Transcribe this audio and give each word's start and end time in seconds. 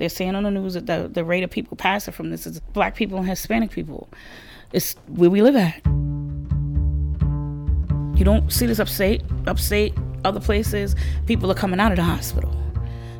They're 0.00 0.08
saying 0.08 0.34
on 0.34 0.44
the 0.44 0.50
news 0.50 0.72
that 0.72 0.86
the, 0.86 1.08
the 1.12 1.22
rate 1.22 1.44
of 1.44 1.50
people 1.50 1.76
passing 1.76 2.14
from 2.14 2.30
this 2.30 2.46
is 2.46 2.58
black 2.58 2.94
people 2.94 3.18
and 3.18 3.28
Hispanic 3.28 3.70
people. 3.70 4.08
It's 4.72 4.94
where 5.08 5.28
we 5.28 5.42
live 5.42 5.56
at. 5.56 5.76
You 8.18 8.24
don't 8.24 8.50
see 8.50 8.64
this 8.64 8.78
upstate, 8.78 9.22
upstate, 9.46 9.92
other 10.24 10.40
places. 10.40 10.96
People 11.26 11.50
are 11.50 11.54
coming 11.54 11.78
out 11.80 11.92
of 11.92 11.96
the 11.96 12.02
hospital. 12.02 12.50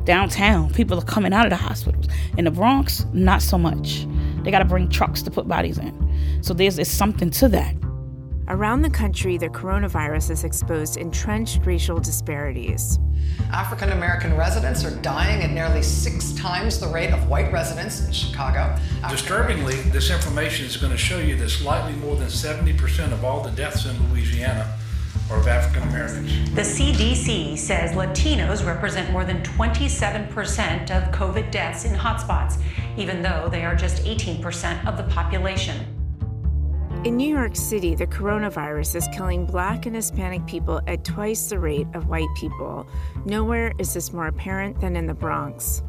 Downtown, 0.05 0.73
people 0.73 0.99
are 0.99 1.05
coming 1.05 1.35
out 1.35 1.45
of 1.45 1.51
the 1.51 1.57
hospitals. 1.57 2.09
In 2.39 2.47
the 2.47 2.51
Bronx, 2.51 3.05
not 3.13 3.43
so 3.43 3.59
much. 3.59 4.07
They 4.43 4.51
got 4.51 4.61
to 4.61 4.65
bring 4.65 4.89
trucks 4.89 5.21
to 5.25 5.31
put 5.31 5.47
bodies 5.47 5.77
in. 5.77 6.41
So 6.41 6.55
there's, 6.55 6.77
there's 6.77 6.91
something 6.91 7.29
to 7.33 7.49
that. 7.51 7.75
Around 8.51 8.83
the 8.83 8.91
country, 8.91 9.39
the 9.39 9.49
coronavirus 9.49 10.31
has 10.31 10.43
exposed 10.43 10.97
entrenched 10.97 11.65
racial 11.65 12.01
disparities. 12.01 12.99
African 13.53 13.91
American 13.91 14.37
residents 14.37 14.85
are 14.85 14.91
dying 15.03 15.45
at 15.45 15.51
nearly 15.51 15.83
six 15.83 16.33
times 16.33 16.81
the 16.81 16.89
rate 16.89 17.13
of 17.13 17.29
white 17.29 17.53
residents 17.53 18.05
in 18.05 18.13
Chicago. 18.13 18.77
Disturbingly, 19.09 19.77
this 19.93 20.11
information 20.11 20.67
is 20.67 20.77
going 20.77 20.91
to 20.91 20.99
show 20.99 21.21
you 21.21 21.37
that 21.37 21.49
slightly 21.49 21.93
more 22.01 22.17
than 22.17 22.27
70% 22.27 23.13
of 23.13 23.25
all 23.25 23.41
the 23.41 23.53
deaths 23.53 23.87
in 23.87 24.11
Louisiana 24.11 24.77
are 25.31 25.39
of 25.39 25.47
African 25.47 25.89
Americans. 25.89 26.51
The 26.53 26.63
CDC 26.63 27.57
says 27.57 27.93
Latinos 27.93 28.67
represent 28.67 29.13
more 29.13 29.25
than 29.25 29.43
27% 29.43 30.91
of 30.91 31.15
COVID 31.15 31.53
deaths 31.53 31.85
in 31.85 31.95
hotspots, 31.95 32.61
even 32.97 33.23
though 33.23 33.49
they 33.49 33.65
are 33.65 33.77
just 33.77 34.03
18% 34.03 34.87
of 34.89 34.97
the 34.97 35.05
population. 35.05 35.90
In 37.05 37.17
New 37.17 37.35
York 37.35 37.57
City, 37.57 37.95
the 37.95 38.07
coronavirus 38.07 38.97
is 38.97 39.09
killing 39.15 39.47
black 39.47 39.87
and 39.87 39.97
Hispanic 39.97 40.47
people 40.47 40.83
at 40.87 41.03
twice 41.03 41.49
the 41.49 41.59
rate 41.59 41.87
of 41.95 42.09
white 42.09 42.29
people. 42.37 42.87
Nowhere 43.25 43.73
is 43.79 43.95
this 43.95 44.13
more 44.13 44.27
apparent 44.27 44.81
than 44.81 44.97
in 44.97 45.07
the 45.07 45.15
Bronx. 45.15 45.83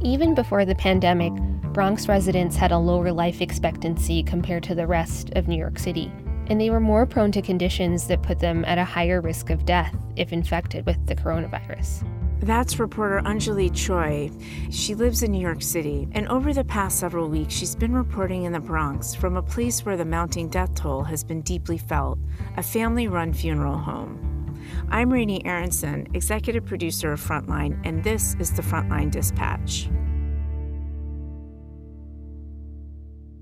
Even 0.00 0.34
before 0.34 0.64
the 0.64 0.74
pandemic, 0.74 1.34
Bronx 1.74 2.08
residents 2.08 2.56
had 2.56 2.72
a 2.72 2.78
lower 2.78 3.12
life 3.12 3.42
expectancy 3.42 4.22
compared 4.22 4.62
to 4.62 4.74
the 4.74 4.86
rest 4.86 5.30
of 5.36 5.48
New 5.48 5.58
York 5.58 5.78
City 5.78 6.10
and 6.48 6.60
they 6.60 6.70
were 6.70 6.80
more 6.80 7.06
prone 7.06 7.32
to 7.32 7.42
conditions 7.42 8.06
that 8.06 8.22
put 8.22 8.38
them 8.38 8.64
at 8.66 8.78
a 8.78 8.84
higher 8.84 9.20
risk 9.20 9.50
of 9.50 9.64
death 9.64 9.94
if 10.16 10.32
infected 10.32 10.84
with 10.86 11.06
the 11.06 11.14
coronavirus. 11.14 12.04
That's 12.44 12.78
reporter 12.78 13.22
Anjali 13.24 13.70
Tsui. 13.70 14.30
She 14.70 14.94
lives 14.94 15.22
in 15.22 15.32
New 15.32 15.40
York 15.40 15.62
City, 15.62 16.06
and 16.12 16.28
over 16.28 16.52
the 16.52 16.62
past 16.62 16.98
several 16.98 17.30
weeks, 17.30 17.54
she's 17.54 17.74
been 17.74 17.94
reporting 17.94 18.44
in 18.44 18.52
the 18.52 18.60
Bronx 18.60 19.14
from 19.14 19.38
a 19.38 19.42
place 19.42 19.86
where 19.86 19.96
the 19.96 20.04
mounting 20.04 20.50
death 20.50 20.74
toll 20.74 21.04
has 21.04 21.24
been 21.24 21.40
deeply 21.40 21.78
felt 21.78 22.18
a 22.58 22.62
family 22.62 23.08
run 23.08 23.32
funeral 23.32 23.78
home. 23.78 24.60
I'm 24.90 25.10
Raney 25.10 25.42
Aronson, 25.46 26.06
executive 26.12 26.66
producer 26.66 27.12
of 27.14 27.20
Frontline, 27.20 27.80
and 27.82 28.04
this 28.04 28.36
is 28.38 28.52
the 28.52 28.60
Frontline 28.60 29.10
Dispatch. 29.10 29.88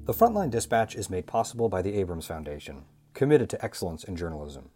The 0.05 0.15
Frontline 0.15 0.51
Dispatch 0.51 0.95
is 0.95 1.11
made 1.11 1.27
possible 1.27 1.69
by 1.69 1.83
the 1.83 1.95
Abrams 1.95 2.29
Foundation, 2.29 2.85
committed 3.15 3.51
to 3.51 3.65
excellence 3.65 4.05
in 4.05 4.15
journalism, 4.15 4.71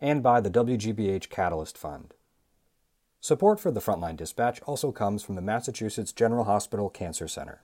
and 0.00 0.22
by 0.22 0.40
the 0.40 0.50
WGBH 0.50 1.28
Catalyst 1.30 1.76
Fund. 1.76 2.14
Support 3.24 3.60
for 3.60 3.70
the 3.70 3.78
Frontline 3.78 4.16
Dispatch 4.16 4.60
also 4.62 4.90
comes 4.90 5.22
from 5.22 5.36
the 5.36 5.42
Massachusetts 5.42 6.12
General 6.12 6.42
Hospital 6.42 6.90
Cancer 6.90 7.28
Center. 7.28 7.62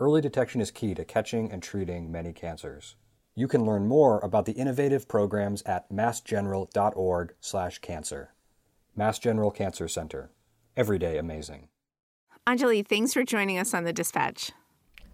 Early 0.00 0.22
detection 0.22 0.62
is 0.62 0.70
key 0.70 0.94
to 0.94 1.04
catching 1.04 1.52
and 1.52 1.62
treating 1.62 2.10
many 2.10 2.32
cancers. 2.32 2.96
You 3.34 3.48
can 3.48 3.66
learn 3.66 3.86
more 3.86 4.18
about 4.20 4.46
the 4.46 4.52
innovative 4.52 5.08
programs 5.08 5.60
at 5.64 5.92
massgeneral.org/cancer. 5.92 8.34
Mass 8.96 9.18
General 9.18 9.50
Cancer 9.50 9.88
Center. 9.88 10.30
Everyday 10.74 11.18
amazing. 11.18 11.68
Anjali, 12.46 12.88
thanks 12.88 13.12
for 13.12 13.24
joining 13.24 13.58
us 13.58 13.74
on 13.74 13.84
the 13.84 13.92
Dispatch. 13.92 14.52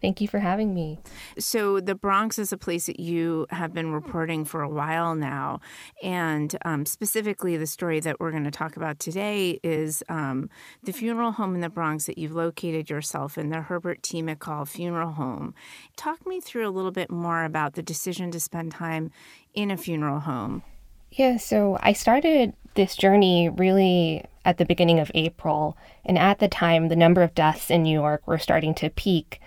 Thank 0.01 0.21
you 0.21 0.29
for 0.29 0.39
having 0.39 0.75
me. 0.75 0.99
So, 1.39 1.81
the 1.81 1.95
Bronx 1.95 2.39
is 2.39 2.53
a 2.53 2.57
place 2.57 2.87
that 2.87 3.01
you 3.01 3.47
have 3.51 3.75
been 3.75 3.93
reporting 3.93 4.45
for 4.45 4.63
a 4.63 4.69
while 4.69 5.15
now. 5.15 5.61
And 6.03 6.57
um, 6.64 6.86
specifically, 6.86 7.57
the 7.57 7.67
story 7.67 8.01
that 8.01 8.20
we're 8.20 8.31
going 8.31 8.45
to 8.45 8.51
talk 8.51 8.77
about 8.77 8.98
today 8.98 9.58
is 9.63 10.03
um, 10.08 10.51
the 10.83 10.92
funeral 10.92 11.33
home 11.33 11.55
in 11.55 11.61
the 11.61 11.69
Bronx 11.69 12.07
that 12.07 12.19
you've 12.19 12.33
located 12.33 12.89
yourself 12.91 13.37
in, 13.37 13.51
the 13.51 13.63
Herbert 13.63 14.03
T. 14.03 14.23
McCall 14.23 14.67
Funeral 14.69 15.13
Home. 15.13 15.55
Talk 15.97 16.27
me 16.27 16.41
through 16.41 16.69
a 16.69 16.70
little 16.70 16.92
bit 16.92 17.11
more 17.11 17.45
about 17.45 17.75
the 17.75 17.83
decision 17.83 18.31
to 18.31 18.41
spend 18.41 18.73
time 18.73 19.11
in 19.55 19.70
a 19.70 19.77
funeral 19.77 20.20
home. 20.20 20.63
Yeah, 21.11 21.39
so 21.39 21.79
I 21.81 21.95
started 21.95 22.53
this 22.75 22.95
journey 22.95 23.48
really 23.48 24.25
at 24.45 24.57
the 24.57 24.64
beginning 24.64 24.98
of 24.98 25.11
April. 25.14 25.77
And 26.05 26.19
at 26.19 26.39
the 26.39 26.48
time, 26.48 26.89
the 26.89 26.97
number 26.97 27.23
of 27.23 27.35
deaths 27.35 27.70
in 27.70 27.83
New 27.83 27.92
York 27.92 28.27
were 28.27 28.39
starting 28.39 28.75
to 28.77 28.91
peak. 28.91 29.41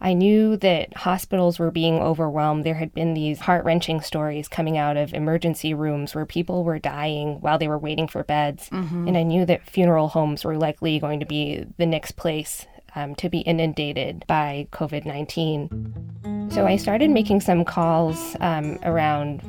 I 0.00 0.12
knew 0.12 0.56
that 0.58 0.96
hospitals 0.96 1.58
were 1.58 1.70
being 1.70 1.98
overwhelmed. 1.98 2.64
There 2.64 2.74
had 2.74 2.92
been 2.92 3.14
these 3.14 3.40
heart 3.40 3.64
wrenching 3.64 4.00
stories 4.00 4.48
coming 4.48 4.76
out 4.76 4.96
of 4.96 5.14
emergency 5.14 5.72
rooms 5.72 6.14
where 6.14 6.26
people 6.26 6.64
were 6.64 6.78
dying 6.78 7.40
while 7.40 7.58
they 7.58 7.68
were 7.68 7.78
waiting 7.78 8.08
for 8.08 8.22
beds. 8.22 8.68
Mm-hmm. 8.70 9.08
And 9.08 9.16
I 9.16 9.22
knew 9.22 9.46
that 9.46 9.68
funeral 9.68 10.08
homes 10.08 10.44
were 10.44 10.58
likely 10.58 10.98
going 10.98 11.20
to 11.20 11.26
be 11.26 11.64
the 11.78 11.86
next 11.86 12.12
place 12.12 12.66
um, 12.96 13.14
to 13.16 13.28
be 13.28 13.40
inundated 13.40 14.24
by 14.26 14.68
COVID 14.72 15.04
19. 15.04 16.50
So 16.50 16.66
I 16.66 16.76
started 16.76 17.10
making 17.10 17.40
some 17.40 17.64
calls 17.64 18.36
um, 18.40 18.78
around 18.84 19.40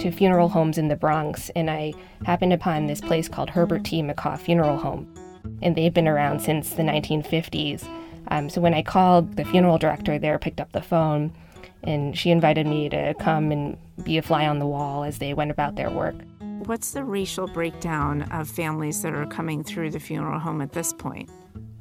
to 0.00 0.10
funeral 0.10 0.48
homes 0.48 0.78
in 0.78 0.88
the 0.88 0.96
Bronx, 0.96 1.50
and 1.50 1.70
I 1.70 1.92
happened 2.24 2.52
upon 2.52 2.86
this 2.86 3.00
place 3.00 3.28
called 3.28 3.50
Herbert 3.50 3.84
T. 3.84 4.02
McCaw 4.02 4.38
Funeral 4.38 4.78
Home. 4.78 5.12
And 5.60 5.76
they've 5.76 5.92
been 5.92 6.08
around 6.08 6.40
since 6.40 6.70
the 6.70 6.82
1950s. 6.82 7.86
Um, 8.28 8.48
so 8.48 8.60
when 8.60 8.74
I 8.74 8.82
called, 8.82 9.36
the 9.36 9.44
funeral 9.44 9.78
director 9.78 10.18
there 10.18 10.38
picked 10.38 10.60
up 10.60 10.72
the 10.72 10.82
phone 10.82 11.32
and 11.82 12.16
she 12.16 12.30
invited 12.30 12.66
me 12.66 12.88
to 12.88 13.14
come 13.20 13.52
and 13.52 13.76
be 14.04 14.18
a 14.18 14.22
fly 14.22 14.46
on 14.46 14.58
the 14.58 14.66
wall 14.66 15.04
as 15.04 15.18
they 15.18 15.34
went 15.34 15.50
about 15.50 15.76
their 15.76 15.90
work. 15.90 16.14
What's 16.66 16.92
the 16.92 17.04
racial 17.04 17.46
breakdown 17.46 18.22
of 18.32 18.48
families 18.48 19.02
that 19.02 19.14
are 19.14 19.26
coming 19.26 19.62
through 19.62 19.90
the 19.90 20.00
funeral 20.00 20.38
home 20.38 20.62
at 20.62 20.72
this 20.72 20.92
point? 20.94 21.30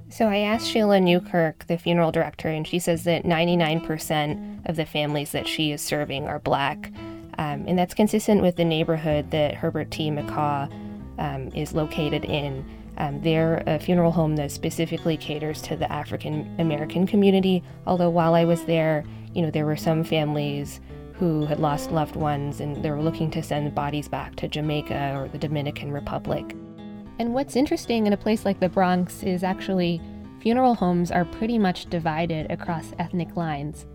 So 0.10 0.28
I 0.28 0.38
asked 0.38 0.68
Sheila 0.68 1.00
Newkirk, 1.00 1.66
the 1.68 1.78
funeral 1.78 2.12
director, 2.12 2.50
and 2.50 2.68
she 2.68 2.78
says 2.80 3.04
that 3.06 3.24
99% 3.24 4.70
of 4.70 4.76
the 4.76 4.86
families 4.86 5.32
that 5.32 5.48
she 5.48 5.72
is 5.72 5.82
serving 5.82 6.28
are 6.28 6.40
black. 6.40 6.92
Um, 7.40 7.64
and 7.66 7.80
that's 7.80 7.96
consistent 7.96 8.42
with 8.42 8.58
the 8.58 8.66
neighborhood 8.66 9.32
that 9.32 9.56
Herbert 9.56 9.90
T. 9.90 10.12
McCaw 10.12 10.72
um, 11.18 11.48
is 11.56 11.74
located 11.74 12.26
in. 12.26 12.64
Um, 12.98 13.22
they're 13.22 13.64
a 13.66 13.80
funeral 13.80 14.12
home 14.12 14.36
that 14.36 14.52
specifically 14.52 15.18
caters 15.18 15.62
to 15.64 15.76
the 15.76 15.92
African 15.92 16.56
American 16.60 17.08
community. 17.08 17.64
Although 17.88 18.10
while 18.10 18.36
I 18.36 18.46
was 18.46 18.64
there, 18.66 19.04
you 19.34 19.42
know, 19.42 19.52
there 19.52 19.66
were 19.66 19.78
some 19.78 20.04
families 20.04 20.80
who 21.14 21.46
had 21.46 21.60
lost 21.60 21.92
loved 21.92 22.16
ones 22.16 22.60
and 22.60 22.84
they 22.84 22.92
were 22.92 23.02
looking 23.02 23.32
to 23.32 23.44
send 23.44 23.74
bodies 23.76 24.08
back 24.08 24.36
to 24.36 24.48
Jamaica 24.48 25.16
or 25.16 25.28
the 25.28 25.38
Dominican 25.38 25.92
Republic. 25.92 26.56
And 27.20 27.34
what's 27.34 27.56
interesting 27.56 28.08
in 28.08 28.14
a 28.14 28.18
place 28.18 28.46
like 28.46 28.60
the 28.60 28.70
Bronx 28.70 29.24
is 29.24 29.44
actually 29.44 30.02
funeral 30.42 30.76
homes 30.76 31.12
are 31.12 31.26
pretty 31.26 31.58
much 31.58 31.90
divided 31.90 32.52
across 32.52 32.94
ethnic 33.00 33.36
lines. 33.36 33.86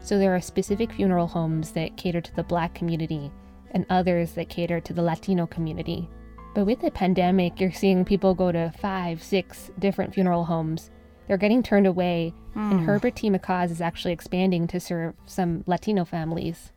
So 0.00 0.18
there 0.18 0.36
are 0.36 0.40
specific 0.40 0.92
funeral 0.92 1.26
homes 1.26 1.72
that 1.72 1.96
cater 1.96 2.20
to 2.20 2.36
the 2.36 2.44
black 2.44 2.74
community 2.74 3.32
and 3.72 3.84
others 3.90 4.32
that 4.32 4.48
cater 4.48 4.78
to 4.80 4.92
the 4.92 5.02
Latino 5.02 5.46
community. 5.46 6.08
But 6.56 6.64
with 6.64 6.80
the 6.80 6.90
pandemic, 6.90 7.60
you're 7.60 7.70
seeing 7.70 8.06
people 8.06 8.32
go 8.34 8.50
to 8.50 8.72
five, 8.78 9.22
six 9.22 9.70
different 9.78 10.14
funeral 10.14 10.46
homes. 10.46 10.90
They're 11.28 11.36
getting 11.36 11.62
turned 11.62 11.86
away, 11.86 12.32
mm. 12.56 12.70
and 12.70 12.80
hmm. 12.80 12.86
Herbert 12.86 13.14
T. 13.14 13.28
McCaws 13.28 13.70
is 13.70 13.82
actually 13.82 14.12
expanding 14.12 14.66
to 14.68 14.80
serve 14.80 15.12
some 15.26 15.64
Latino 15.66 16.06
families. 16.06 16.72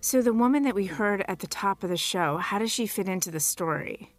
So, 0.00 0.22
the 0.22 0.32
woman 0.32 0.62
that 0.62 0.74
we 0.74 0.86
heard 0.86 1.22
at 1.28 1.40
the 1.40 1.46
top 1.46 1.84
of 1.84 1.90
the 1.90 1.98
show, 1.98 2.38
how 2.38 2.58
does 2.58 2.72
she 2.72 2.86
fit 2.86 3.10
into 3.10 3.30
the 3.30 3.40
story? 3.40 4.14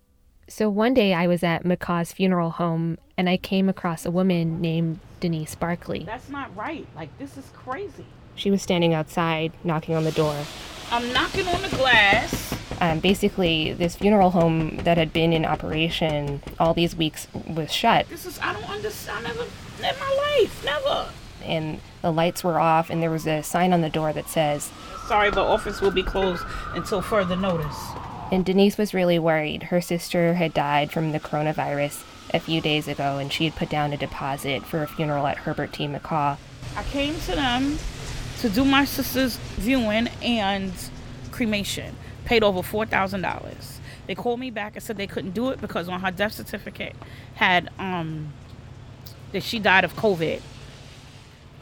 So, 0.47 0.69
one 0.69 0.93
day 0.93 1.15
I 1.15 1.25
was 1.25 1.41
at 1.41 1.63
McCaw's 1.63 2.13
funeral 2.13 2.51
home 2.51 2.99
and 3.17 3.27
I 3.27 3.37
came 3.37 3.69
across 3.69 4.05
a 4.05 4.11
woman 4.11 4.61
named 4.61 4.99
Denise 5.19 5.55
Barkley. 5.55 6.03
That's 6.03 6.29
not 6.29 6.55
right. 6.55 6.85
Like, 6.95 7.17
this 7.17 7.37
is 7.37 7.45
crazy. 7.55 8.05
She 8.35 8.51
was 8.51 8.61
standing 8.61 8.93
outside 8.93 9.51
knocking 9.63 9.95
on 9.95 10.03
the 10.03 10.11
door. 10.11 10.35
I'm 10.91 11.11
knocking 11.11 11.47
on 11.47 11.59
the 11.63 11.69
glass. 11.69 12.53
Um, 12.81 12.99
basically, 12.99 13.73
this 13.73 13.95
funeral 13.95 14.31
home 14.31 14.77
that 14.83 14.97
had 14.97 15.11
been 15.11 15.33
in 15.33 15.43
operation 15.45 16.41
all 16.59 16.73
these 16.73 16.95
weeks 16.95 17.27
was 17.47 17.73
shut. 17.73 18.07
This 18.07 18.25
is, 18.25 18.39
I 18.39 18.53
don't 18.53 18.69
understand, 18.69 19.23
never, 19.25 19.43
in 19.43 19.99
my 19.99 20.37
life, 20.39 20.63
never. 20.63 21.09
And 21.43 21.81
the 22.01 22.11
lights 22.11 22.43
were 22.43 22.59
off, 22.59 22.89
and 22.89 23.03
there 23.03 23.11
was 23.11 23.27
a 23.27 23.43
sign 23.43 23.73
on 23.73 23.81
the 23.81 23.89
door 23.89 24.13
that 24.13 24.29
says, 24.29 24.71
Sorry, 25.07 25.29
the 25.29 25.41
office 25.41 25.81
will 25.81 25.91
be 25.91 26.03
closed 26.03 26.45
until 26.73 27.01
further 27.01 27.35
notice. 27.35 27.77
And 28.31 28.45
Denise 28.45 28.77
was 28.77 28.93
really 28.93 29.19
worried. 29.19 29.63
Her 29.63 29.81
sister 29.81 30.35
had 30.35 30.53
died 30.53 30.91
from 30.91 31.11
the 31.11 31.19
coronavirus 31.19 32.03
a 32.33 32.39
few 32.39 32.61
days 32.61 32.87
ago, 32.87 33.17
and 33.17 33.33
she 33.33 33.45
had 33.45 33.55
put 33.55 33.69
down 33.69 33.91
a 33.91 33.97
deposit 33.97 34.63
for 34.63 34.83
a 34.83 34.87
funeral 34.87 35.27
at 35.27 35.37
Herbert 35.37 35.73
T. 35.73 35.87
McCaw. 35.87 36.37
I 36.77 36.83
came 36.83 37.15
to 37.21 37.35
them 37.35 37.79
to 38.39 38.49
do 38.49 38.63
my 38.63 38.85
sister's 38.85 39.35
viewing 39.57 40.07
and 40.21 40.71
cremation 41.31 41.95
paid 42.29 42.43
over 42.43 42.59
$4,000. 42.59 43.79
They 44.05 44.13
called 44.13 44.39
me 44.39 44.51
back 44.51 44.75
and 44.75 44.83
said 44.83 44.97
they 44.97 45.07
couldn't 45.07 45.31
do 45.31 45.49
it 45.49 45.59
because 45.59 45.89
on 45.89 46.01
her 46.01 46.11
death 46.11 46.33
certificate 46.33 46.95
had 47.33 47.71
um, 47.79 48.31
that 49.31 49.41
she 49.41 49.57
died 49.57 49.83
of 49.83 49.95
COVID. 49.95 50.39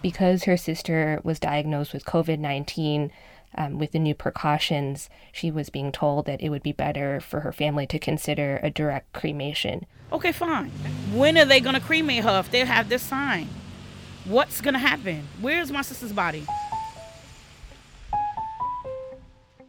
Because 0.02 0.44
her 0.44 0.58
sister 0.58 1.22
was 1.24 1.40
diagnosed 1.40 1.94
with 1.94 2.04
COVID 2.04 2.40
19, 2.40 3.14
um, 3.56 3.80
with 3.80 3.94
the 3.94 4.00
new 4.00 4.14
precautions, 4.14 5.10
she 5.32 5.50
was 5.50 5.70
being 5.70 5.94
told 5.94 6.26
that 6.26 6.42
it 6.42 6.50
would 6.50 6.64
be 6.64 6.74
better 6.74 7.22
for 7.22 7.40
her 7.40 7.54
family 7.54 7.88
to 7.88 7.98
consider 7.98 8.60
a 8.62 8.70
direct 8.70 9.14
cremation. 9.14 9.86
Okay, 10.12 10.34
fine. 10.34 10.70
When 11.14 11.38
are 11.38 11.46
they 11.46 11.62
going 11.62 11.76
to 11.76 11.82
cremate 11.82 12.26
her 12.26 12.40
if 12.40 12.52
they 12.52 12.60
have 12.60 12.90
this 12.90 13.04
sign? 13.04 13.48
What's 14.26 14.60
going 14.60 14.74
to 14.74 14.80
happen? 14.80 15.30
Where's 15.40 15.72
my 15.72 15.82
sister's 15.82 16.12
body? 16.12 16.46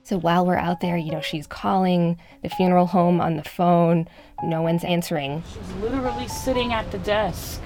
So 0.08 0.18
while 0.18 0.46
we're 0.46 0.56
out 0.56 0.80
there, 0.80 0.96
you 0.96 1.12
know, 1.12 1.20
she's 1.20 1.46
calling 1.46 2.18
the 2.40 2.48
funeral 2.48 2.86
home 2.86 3.20
on 3.20 3.36
the 3.36 3.44
phone. 3.44 4.08
No 4.42 4.62
one's 4.62 4.82
answering. 4.82 5.42
She's 5.52 5.74
literally 5.82 6.26
sitting 6.28 6.72
at 6.72 6.90
the 6.90 6.96
desk. 7.00 7.60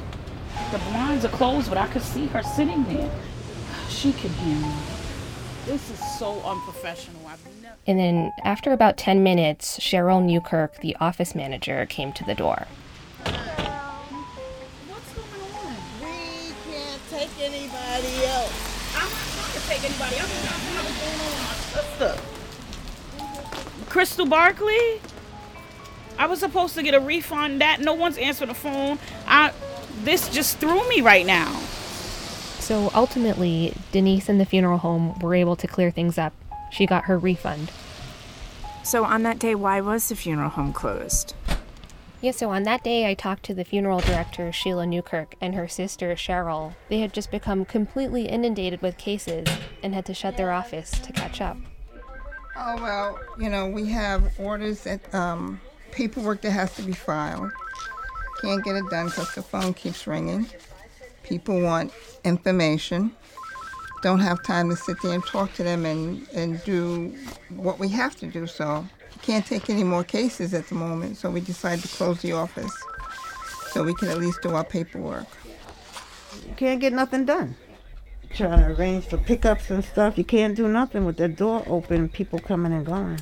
The 0.72 0.78
blinds 0.78 1.24
are 1.24 1.28
closed, 1.28 1.68
but 1.68 1.78
I 1.78 1.86
could 1.86 2.02
see 2.02 2.26
her 2.26 2.42
sitting 2.42 2.82
there. 2.92 3.08
She 3.88 4.12
can 4.12 4.30
hear 4.30 4.56
me. 4.56 4.74
This 5.66 5.88
is 5.88 6.00
so 6.18 6.42
unprofessional. 6.42 7.24
I've 7.28 7.38
never. 7.62 7.76
And 7.86 8.00
then 8.00 8.32
after 8.42 8.72
about 8.72 8.96
10 8.96 9.22
minutes, 9.22 9.78
Cheryl 9.78 10.20
Newkirk, 10.20 10.80
the 10.80 10.96
office 10.98 11.36
manager, 11.36 11.86
came 11.86 12.12
to 12.14 12.24
the 12.24 12.34
door. 12.34 12.66
What's 13.22 15.12
going 15.14 15.54
on? 15.64 15.76
We 16.00 16.52
can't 16.72 17.00
take 17.08 17.30
anybody 17.38 18.24
else. 18.26 18.50
I'm 18.96 19.08
not 19.08 19.28
trying 19.30 19.52
to 19.52 19.60
take 19.68 19.84
anybody. 19.84 20.16
Else. 20.16 20.28
I'm 20.28 20.40
just 20.42 20.50
trying 20.50 20.58
to 20.58 20.66
find 20.66 20.82
what's 20.82 20.98
going 20.98 21.20
on 21.20 21.38
my 21.38 21.54
sister. 22.18 22.31
Crystal 23.92 24.24
Barkley? 24.24 25.02
I 26.18 26.24
was 26.24 26.40
supposed 26.40 26.74
to 26.76 26.82
get 26.82 26.94
a 26.94 27.00
refund. 27.00 27.60
That 27.60 27.82
no 27.82 27.92
one's 27.92 28.16
answering 28.16 28.48
the 28.48 28.54
phone. 28.54 28.98
I 29.26 29.52
this 30.02 30.30
just 30.30 30.56
threw 30.56 30.88
me 30.88 31.02
right 31.02 31.26
now. 31.26 31.52
So 32.58 32.90
ultimately, 32.94 33.74
Denise 33.92 34.30
and 34.30 34.40
the 34.40 34.46
funeral 34.46 34.78
home 34.78 35.18
were 35.18 35.34
able 35.34 35.56
to 35.56 35.66
clear 35.66 35.90
things 35.90 36.16
up. 36.16 36.32
She 36.70 36.86
got 36.86 37.04
her 37.04 37.18
refund. 37.18 37.70
So 38.82 39.04
on 39.04 39.24
that 39.24 39.38
day, 39.38 39.54
why 39.54 39.82
was 39.82 40.08
the 40.08 40.16
funeral 40.16 40.48
home 40.48 40.72
closed? 40.72 41.34
Yeah, 42.22 42.30
so 42.30 42.48
on 42.48 42.62
that 42.62 42.82
day, 42.82 43.10
I 43.10 43.12
talked 43.12 43.42
to 43.44 43.54
the 43.54 43.62
funeral 43.62 44.00
director, 44.00 44.52
Sheila 44.52 44.86
Newkirk, 44.86 45.34
and 45.38 45.54
her 45.54 45.68
sister, 45.68 46.14
Cheryl. 46.14 46.76
They 46.88 47.00
had 47.00 47.12
just 47.12 47.30
become 47.30 47.66
completely 47.66 48.26
inundated 48.26 48.80
with 48.80 48.96
cases 48.96 49.46
and 49.82 49.94
had 49.94 50.06
to 50.06 50.14
shut 50.14 50.38
their 50.38 50.50
office 50.50 50.92
to 50.92 51.12
catch 51.12 51.42
up. 51.42 51.58
Oh, 52.54 52.76
well, 52.82 53.18
you 53.38 53.48
know, 53.48 53.66
we 53.66 53.86
have 53.86 54.38
orders 54.38 54.82
that 54.84 55.14
um, 55.14 55.60
paperwork 55.90 56.42
that 56.42 56.50
has 56.50 56.74
to 56.76 56.82
be 56.82 56.92
filed. 56.92 57.50
Can't 58.40 58.62
get 58.64 58.76
it 58.76 58.88
done 58.90 59.06
because 59.06 59.34
the 59.34 59.42
phone 59.42 59.72
keeps 59.72 60.06
ringing. 60.06 60.46
People 61.22 61.60
want 61.60 61.92
information. 62.24 63.12
Don't 64.02 64.18
have 64.18 64.42
time 64.42 64.68
to 64.68 64.76
sit 64.76 65.00
there 65.02 65.12
and 65.12 65.24
talk 65.24 65.52
to 65.54 65.62
them 65.62 65.86
and, 65.86 66.26
and 66.34 66.62
do 66.64 67.14
what 67.50 67.78
we 67.78 67.88
have 67.88 68.16
to 68.16 68.26
do. 68.26 68.46
So 68.46 68.84
can't 69.22 69.46
take 69.46 69.70
any 69.70 69.84
more 69.84 70.02
cases 70.04 70.52
at 70.52 70.66
the 70.66 70.74
moment. 70.74 71.16
So 71.16 71.30
we 71.30 71.40
decided 71.40 71.82
to 71.82 71.96
close 71.96 72.20
the 72.20 72.32
office 72.32 72.72
so 73.70 73.84
we 73.84 73.94
can 73.94 74.08
at 74.08 74.18
least 74.18 74.42
do 74.42 74.50
our 74.54 74.64
paperwork. 74.64 75.26
You 76.46 76.54
can't 76.56 76.80
get 76.80 76.92
nothing 76.92 77.24
done. 77.24 77.56
Trying 78.34 78.60
to 78.60 78.80
arrange 78.80 79.04
for 79.04 79.18
pickups 79.18 79.70
and 79.70 79.84
stuff. 79.84 80.16
You 80.16 80.24
can't 80.24 80.56
do 80.56 80.68
nothing 80.68 81.04
with 81.04 81.18
the 81.18 81.28
door 81.28 81.62
open, 81.66 82.08
people 82.08 82.38
coming 82.38 82.72
and 82.72 82.86
going. 82.86 83.20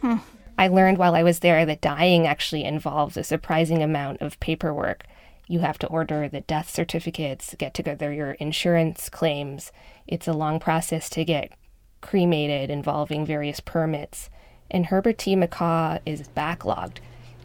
Hmm. 0.00 0.16
I 0.56 0.68
learned 0.68 0.98
while 0.98 1.14
I 1.14 1.22
was 1.22 1.40
there 1.40 1.66
that 1.66 1.80
dying 1.80 2.26
actually 2.26 2.64
involves 2.64 3.16
a 3.16 3.24
surprising 3.24 3.82
amount 3.82 4.22
of 4.22 4.38
paperwork. 4.40 5.04
You 5.46 5.60
have 5.60 5.78
to 5.78 5.86
order 5.88 6.28
the 6.28 6.40
death 6.40 6.70
certificates, 6.70 7.54
get 7.58 7.74
together 7.74 8.12
your 8.12 8.32
insurance 8.32 9.08
claims. 9.08 9.72
It's 10.06 10.28
a 10.28 10.32
long 10.32 10.60
process 10.60 11.10
to 11.10 11.24
get 11.24 11.52
cremated 12.00 12.70
involving 12.70 13.26
various 13.26 13.60
permits. 13.60 14.30
And 14.70 14.86
Herbert 14.86 15.18
T. 15.18 15.36
McCaw 15.36 16.00
is 16.06 16.28
backlogged. 16.28 16.98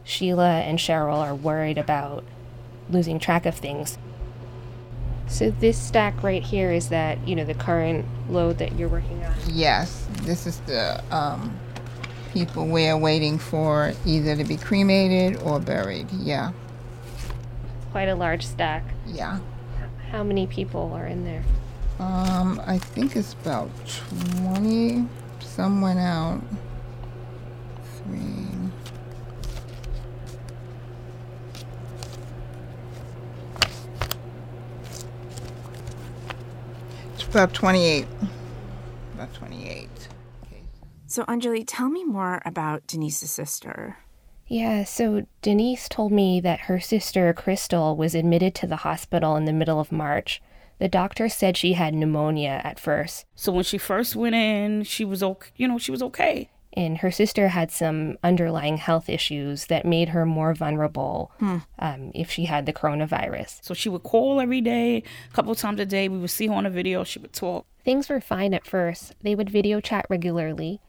Sheila 0.03 0.59
and 0.61 0.79
Cheryl 0.79 1.17
are 1.17 1.35
worried 1.35 1.77
about 1.77 2.23
losing 2.89 3.19
track 3.19 3.45
of 3.45 3.55
things. 3.55 3.97
So 5.29 5.51
this 5.51 5.77
stack 5.77 6.23
right 6.23 6.41
here 6.43 6.71
is 6.71 6.89
that, 6.89 7.25
you 7.27 7.35
know, 7.35 7.45
the 7.45 7.53
current 7.53 8.05
load 8.29 8.57
that 8.57 8.73
you're 8.77 8.89
working 8.89 9.23
on. 9.23 9.33
Yes, 9.47 10.07
this 10.23 10.47
is 10.47 10.59
the 10.61 11.01
um, 11.15 11.57
people 12.33 12.65
we're 12.67 12.97
waiting 12.97 13.37
for 13.37 13.93
either 14.05 14.35
to 14.35 14.43
be 14.43 14.57
cremated 14.57 15.41
or 15.43 15.59
buried. 15.59 16.11
Yeah, 16.11 16.51
Quite 17.91 18.09
a 18.09 18.15
large 18.15 18.45
stack. 18.45 18.83
yeah. 19.07 19.39
How 20.11 20.23
many 20.23 20.47
people 20.47 20.91
are 20.93 21.05
in 21.05 21.23
there? 21.23 21.43
Um, 21.99 22.59
I 22.65 22.79
think 22.79 23.15
it's 23.15 23.33
about 23.33 23.69
20. 24.37 25.07
Some 25.39 25.81
went 25.81 25.99
out. 25.99 26.41
Three. 28.03 28.19
It's 37.13 37.18
about 37.29 37.53
28. 37.53 38.07
About 39.13 39.33
28. 39.33 39.89
Okay. 40.43 40.63
So, 41.05 41.23
Anjali, 41.25 41.63
tell 41.67 41.89
me 41.89 42.03
more 42.03 42.41
about 42.45 42.87
Denise's 42.87 43.31
sister. 43.31 43.97
Yeah, 44.47 44.83
so 44.83 45.27
Denise 45.43 45.87
told 45.87 46.11
me 46.11 46.41
that 46.41 46.61
her 46.61 46.79
sister, 46.79 47.31
Crystal, 47.33 47.95
was 47.95 48.15
admitted 48.15 48.55
to 48.55 48.67
the 48.67 48.77
hospital 48.77 49.35
in 49.35 49.45
the 49.45 49.53
middle 49.53 49.79
of 49.79 49.91
March. 49.91 50.41
The 50.79 50.87
doctor 50.87 51.29
said 51.29 51.55
she 51.55 51.73
had 51.73 51.93
pneumonia 51.93 52.61
at 52.63 52.79
first, 52.79 53.25
So 53.35 53.51
when 53.51 53.63
she 53.63 53.77
first 53.77 54.15
went 54.15 54.33
in, 54.33 54.83
she 54.83 55.05
was 55.05 55.21
okay. 55.21 55.51
You 55.55 55.67
know, 55.67 55.77
she 55.77 55.91
was 55.91 56.01
okay. 56.01 56.49
And 56.73 56.99
her 56.99 57.11
sister 57.11 57.49
had 57.49 57.71
some 57.71 58.17
underlying 58.23 58.77
health 58.77 59.09
issues 59.09 59.65
that 59.67 59.85
made 59.85 60.09
her 60.09 60.25
more 60.25 60.53
vulnerable 60.53 61.31
um, 61.79 62.11
if 62.13 62.29
she 62.31 62.45
had 62.45 62.65
the 62.65 62.73
coronavirus. 62.73 63.59
So 63.61 63.73
she 63.73 63.89
would 63.89 64.03
call 64.03 64.39
every 64.39 64.61
day, 64.61 65.03
a 65.29 65.33
couple 65.33 65.53
times 65.55 65.79
a 65.79 65.85
day. 65.85 66.07
We 66.07 66.19
would 66.19 66.29
see 66.29 66.47
her 66.47 66.53
on 66.53 66.65
a 66.65 66.69
video. 66.69 67.03
She 67.03 67.19
would 67.19 67.33
talk. 67.33 67.65
Things 67.83 68.07
were 68.09 68.21
fine 68.21 68.53
at 68.53 68.67
first. 68.67 69.15
They 69.21 69.35
would 69.35 69.49
video 69.49 69.79
chat 69.79 70.05
regularly, 70.09 70.79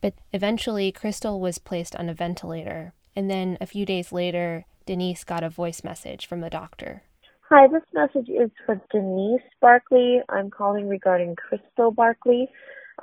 but 0.00 0.14
eventually 0.32 0.92
Crystal 0.92 1.40
was 1.40 1.58
placed 1.58 1.96
on 1.96 2.08
a 2.08 2.14
ventilator. 2.14 2.92
And 3.16 3.30
then 3.30 3.58
a 3.60 3.66
few 3.66 3.84
days 3.84 4.12
later, 4.12 4.66
Denise 4.86 5.24
got 5.24 5.42
a 5.42 5.50
voice 5.50 5.82
message 5.82 6.26
from 6.26 6.40
the 6.40 6.50
doctor. 6.50 7.02
Hi, 7.48 7.66
this 7.68 7.82
message 7.92 8.28
is 8.28 8.50
for 8.64 8.80
Denise 8.90 9.42
Barkley. 9.60 10.20
I'm 10.28 10.50
calling 10.50 10.88
regarding 10.88 11.36
Crystal 11.36 11.90
Barkley 11.90 12.48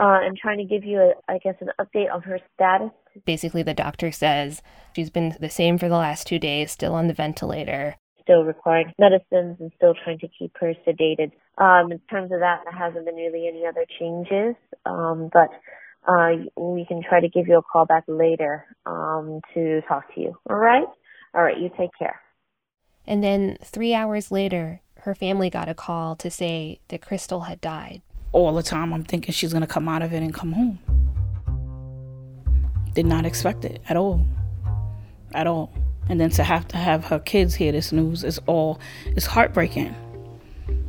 uh, 0.01 0.19
and 0.23 0.35
trying 0.35 0.57
to 0.57 0.65
give 0.65 0.83
you, 0.83 0.99
a, 0.99 1.13
I 1.31 1.37
guess, 1.37 1.55
an 1.61 1.69
update 1.79 2.11
on 2.11 2.23
her 2.23 2.39
status. 2.55 2.89
Basically, 3.25 3.61
the 3.61 3.73
doctor 3.73 4.11
says 4.11 4.63
she's 4.95 5.11
been 5.11 5.37
the 5.39 5.49
same 5.49 5.77
for 5.77 5.87
the 5.87 5.97
last 5.97 6.25
two 6.25 6.39
days, 6.39 6.71
still 6.71 6.95
on 6.95 7.07
the 7.07 7.13
ventilator. 7.13 7.95
Still 8.23 8.43
requiring 8.43 8.93
medicines 8.97 9.57
and 9.59 9.71
still 9.75 9.93
trying 10.03 10.19
to 10.19 10.27
keep 10.27 10.51
her 10.59 10.73
sedated. 10.87 11.31
Um, 11.57 11.91
in 11.91 11.99
terms 12.09 12.31
of 12.31 12.39
that, 12.39 12.61
there 12.63 12.77
hasn't 12.77 13.05
been 13.05 13.15
really 13.15 13.47
any 13.47 13.65
other 13.65 13.85
changes, 13.99 14.55
um, 14.85 15.29
but 15.31 15.49
uh, 16.07 16.29
we 16.57 16.85
can 16.85 17.03
try 17.07 17.19
to 17.19 17.29
give 17.29 17.47
you 17.47 17.57
a 17.57 17.61
call 17.61 17.85
back 17.85 18.03
later 18.07 18.65
um, 18.87 19.41
to 19.53 19.81
talk 19.87 20.13
to 20.15 20.21
you. 20.21 20.35
All 20.49 20.55
right? 20.55 20.85
All 21.35 21.43
right, 21.43 21.59
you 21.59 21.69
take 21.77 21.91
care. 21.97 22.19
And 23.05 23.23
then 23.23 23.57
three 23.63 23.93
hours 23.93 24.31
later, 24.31 24.81
her 25.01 25.13
family 25.13 25.49
got 25.49 25.69
a 25.69 25.73
call 25.75 26.15
to 26.15 26.31
say 26.31 26.79
that 26.87 27.01
Crystal 27.01 27.41
had 27.41 27.61
died. 27.61 28.01
All 28.33 28.53
the 28.53 28.63
time, 28.63 28.93
I'm 28.93 29.03
thinking 29.03 29.33
she's 29.33 29.53
gonna 29.53 29.67
come 29.67 29.87
out 29.87 30.01
of 30.01 30.13
it 30.13 30.23
and 30.23 30.33
come 30.33 30.53
home. 30.53 30.79
Did 32.93 33.05
not 33.05 33.25
expect 33.25 33.65
it 33.65 33.81
at 33.87 33.97
all, 33.97 34.25
at 35.33 35.47
all. 35.47 35.71
And 36.09 36.19
then 36.19 36.29
to 36.31 36.43
have 36.43 36.67
to 36.69 36.77
have 36.77 37.05
her 37.05 37.19
kids 37.19 37.55
hear 37.55 37.71
this 37.71 37.91
news 37.91 38.23
is 38.23 38.39
all. 38.47 38.79
It's 39.05 39.25
heartbreaking. 39.25 39.95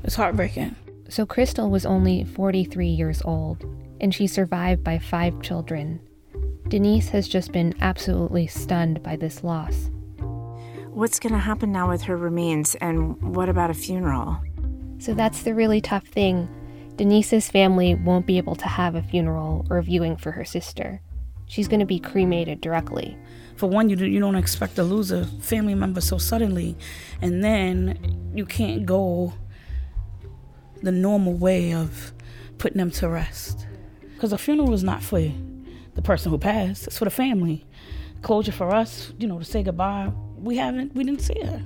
It's 0.02 0.16
heartbreaking. 0.16 0.74
So 1.08 1.26
Crystal 1.26 1.70
was 1.70 1.84
only 1.84 2.24
43 2.24 2.88
years 2.88 3.22
old, 3.24 3.64
and 4.00 4.14
she 4.14 4.26
survived 4.26 4.82
by 4.82 4.98
five 4.98 5.42
children. 5.42 6.00
Denise 6.68 7.10
has 7.10 7.28
just 7.28 7.52
been 7.52 7.74
absolutely 7.80 8.46
stunned 8.46 9.02
by 9.02 9.16
this 9.16 9.44
loss. 9.44 9.90
What's 10.88 11.18
going 11.18 11.34
to 11.34 11.38
happen 11.38 11.70
now 11.70 11.88
with 11.88 12.02
her 12.02 12.16
remains, 12.16 12.74
and 12.76 13.20
what 13.22 13.48
about 13.48 13.70
a 13.70 13.74
funeral? 13.74 14.38
So 14.98 15.14
that's 15.14 15.42
the 15.42 15.54
really 15.54 15.80
tough 15.80 16.06
thing. 16.06 16.48
Denise's 16.96 17.48
family 17.48 17.94
won't 17.94 18.26
be 18.26 18.36
able 18.36 18.54
to 18.56 18.68
have 18.68 18.94
a 18.94 19.02
funeral 19.02 19.66
or 19.70 19.80
viewing 19.82 20.16
for 20.16 20.32
her 20.32 20.44
sister. 20.44 21.00
She's 21.46 21.68
going 21.68 21.80
to 21.80 21.86
be 21.86 21.98
cremated 21.98 22.60
directly. 22.60 23.16
For 23.56 23.66
one, 23.66 23.88
you 23.90 23.96
do, 23.96 24.06
you 24.06 24.20
don't 24.20 24.36
expect 24.36 24.76
to 24.76 24.82
lose 24.82 25.10
a 25.10 25.24
family 25.24 25.74
member 25.74 26.00
so 26.00 26.18
suddenly, 26.18 26.76
and 27.20 27.42
then 27.42 28.32
you 28.34 28.46
can't 28.46 28.86
go 28.86 29.32
the 30.82 30.92
normal 30.92 31.34
way 31.34 31.72
of 31.72 32.12
putting 32.58 32.78
them 32.78 32.90
to 32.92 33.08
rest. 33.08 33.66
Because 34.14 34.32
a 34.32 34.38
funeral 34.38 34.72
is 34.72 34.84
not 34.84 35.02
for 35.02 35.20
the 35.94 36.02
person 36.02 36.30
who 36.30 36.38
passed; 36.38 36.86
it's 36.86 36.98
for 36.98 37.04
the 37.04 37.10
family. 37.10 37.66
Closure 38.22 38.52
for 38.52 38.74
us, 38.74 39.12
you 39.18 39.26
know, 39.26 39.38
to 39.38 39.44
say 39.44 39.62
goodbye. 39.62 40.12
We 40.36 40.56
haven't, 40.56 40.94
we 40.94 41.04
didn't 41.04 41.22
see 41.22 41.40
her. 41.40 41.62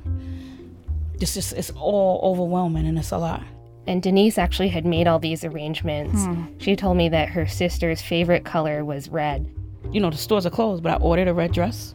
It's 1.20 1.34
just 1.34 1.52
it's 1.52 1.70
all 1.70 2.20
overwhelming 2.22 2.86
and 2.86 2.98
it's 2.98 3.12
a 3.12 3.18
lot. 3.18 3.42
And 3.86 4.02
Denise 4.02 4.38
actually 4.38 4.68
had 4.68 4.84
made 4.84 5.06
all 5.06 5.18
these 5.18 5.44
arrangements. 5.44 6.24
Hmm. 6.24 6.44
She 6.58 6.74
told 6.74 6.96
me 6.96 7.08
that 7.10 7.28
her 7.28 7.46
sister's 7.46 8.02
favorite 8.02 8.44
color 8.44 8.84
was 8.84 9.08
red. 9.08 9.48
You 9.92 10.00
know, 10.00 10.10
the 10.10 10.16
stores 10.16 10.44
are 10.44 10.50
closed, 10.50 10.82
but 10.82 10.92
I 10.92 10.96
ordered 10.96 11.28
a 11.28 11.34
red 11.34 11.52
dress. 11.52 11.94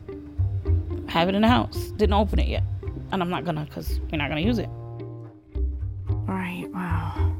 Have 1.08 1.28
it 1.28 1.36
in 1.36 1.42
the 1.42 1.48
house. 1.50 1.92
Didn't 1.98 2.14
open 2.14 2.40
it 2.40 2.48
yet. 2.48 2.64
And 3.12 3.22
I'm 3.22 3.30
not 3.30 3.44
gonna 3.44 3.66
because 3.66 4.00
we're 4.10 4.18
not 4.18 4.30
gonna 4.30 4.42
use 4.42 4.58
it. 4.58 4.70
Right. 6.26 6.68
Wow. 6.74 7.36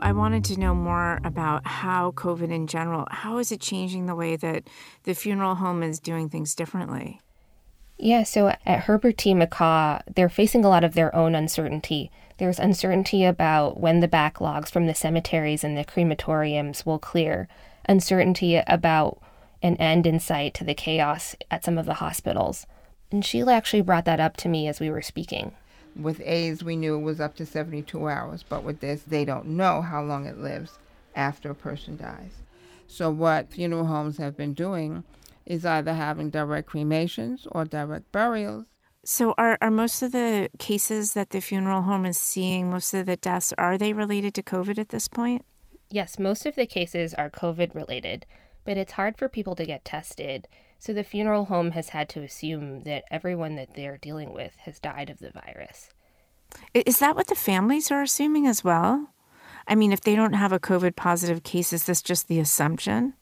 I 0.00 0.12
wanted 0.12 0.44
to 0.44 0.58
know 0.58 0.74
more 0.74 1.20
about 1.24 1.66
how 1.66 2.12
COVID 2.12 2.50
in 2.50 2.66
general, 2.66 3.06
how 3.10 3.38
is 3.38 3.52
it 3.52 3.60
changing 3.60 4.06
the 4.06 4.14
way 4.14 4.36
that 4.36 4.68
the 5.02 5.14
funeral 5.14 5.56
home 5.56 5.82
is 5.82 5.98
doing 5.98 6.28
things 6.28 6.54
differently? 6.54 7.20
Yeah, 7.98 8.22
so 8.22 8.54
at 8.64 8.84
Herbert 8.84 9.18
T. 9.18 9.34
McCaw, 9.34 10.02
they're 10.14 10.28
facing 10.28 10.64
a 10.64 10.68
lot 10.68 10.84
of 10.84 10.94
their 10.94 11.14
own 11.14 11.34
uncertainty. 11.34 12.12
There's 12.38 12.60
uncertainty 12.60 13.24
about 13.24 13.80
when 13.80 13.98
the 13.98 14.06
backlogs 14.06 14.70
from 14.70 14.86
the 14.86 14.94
cemeteries 14.94 15.64
and 15.64 15.76
the 15.76 15.84
crematoriums 15.84 16.86
will 16.86 17.00
clear, 17.00 17.48
uncertainty 17.88 18.62
about 18.68 19.20
an 19.62 19.76
end 19.78 20.06
in 20.06 20.20
sight 20.20 20.54
to 20.54 20.64
the 20.64 20.74
chaos 20.74 21.34
at 21.50 21.64
some 21.64 21.76
of 21.76 21.86
the 21.86 21.94
hospitals. 21.94 22.66
And 23.10 23.24
Sheila 23.24 23.54
actually 23.54 23.82
brought 23.82 24.04
that 24.04 24.20
up 24.20 24.36
to 24.38 24.48
me 24.48 24.68
as 24.68 24.78
we 24.78 24.90
were 24.90 25.02
speaking. 25.02 25.52
With 25.96 26.20
AIDS, 26.24 26.62
we 26.62 26.76
knew 26.76 26.96
it 26.96 27.02
was 27.02 27.20
up 27.20 27.34
to 27.36 27.46
72 27.46 28.08
hours, 28.08 28.44
but 28.48 28.62
with 28.62 28.78
this, 28.78 29.02
they 29.02 29.24
don't 29.24 29.46
know 29.46 29.82
how 29.82 30.04
long 30.04 30.26
it 30.26 30.38
lives 30.38 30.78
after 31.16 31.50
a 31.50 31.56
person 31.56 31.96
dies. 31.96 32.30
So, 32.86 33.10
what 33.10 33.50
funeral 33.50 33.86
homes 33.86 34.18
have 34.18 34.36
been 34.36 34.54
doing 34.54 35.02
is 35.48 35.64
either 35.64 35.94
having 35.94 36.30
direct 36.30 36.68
cremations 36.68 37.48
or 37.50 37.64
direct 37.64 38.12
burials. 38.12 38.66
So, 39.04 39.34
are, 39.38 39.56
are 39.62 39.70
most 39.70 40.02
of 40.02 40.12
the 40.12 40.50
cases 40.58 41.14
that 41.14 41.30
the 41.30 41.40
funeral 41.40 41.82
home 41.82 42.04
is 42.04 42.18
seeing, 42.18 42.70
most 42.70 42.92
of 42.92 43.06
the 43.06 43.16
deaths, 43.16 43.54
are 43.56 43.78
they 43.78 43.94
related 43.94 44.34
to 44.34 44.42
COVID 44.42 44.78
at 44.78 44.90
this 44.90 45.08
point? 45.08 45.44
Yes, 45.90 46.18
most 46.18 46.44
of 46.44 46.54
the 46.54 46.66
cases 46.66 47.14
are 47.14 47.30
COVID 47.30 47.74
related, 47.74 48.26
but 48.66 48.76
it's 48.76 48.92
hard 48.92 49.16
for 49.16 49.28
people 49.28 49.54
to 49.56 49.64
get 49.64 49.86
tested. 49.86 50.46
So 50.78 50.92
the 50.92 51.02
funeral 51.02 51.46
home 51.46 51.70
has 51.70 51.88
had 51.88 52.10
to 52.10 52.22
assume 52.22 52.82
that 52.82 53.04
everyone 53.10 53.56
that 53.56 53.74
they're 53.74 53.96
dealing 53.96 54.34
with 54.34 54.54
has 54.58 54.78
died 54.78 55.08
of 55.08 55.20
the 55.20 55.30
virus. 55.30 55.88
Is 56.74 56.98
that 56.98 57.16
what 57.16 57.28
the 57.28 57.34
families 57.34 57.90
are 57.90 58.02
assuming 58.02 58.46
as 58.46 58.62
well? 58.62 59.08
I 59.66 59.74
mean, 59.74 59.92
if 59.92 60.02
they 60.02 60.14
don't 60.14 60.34
have 60.34 60.52
a 60.52 60.60
COVID 60.60 60.96
positive 60.96 61.42
case, 61.42 61.72
is 61.72 61.84
this 61.84 62.02
just 62.02 62.28
the 62.28 62.40
assumption? 62.40 63.14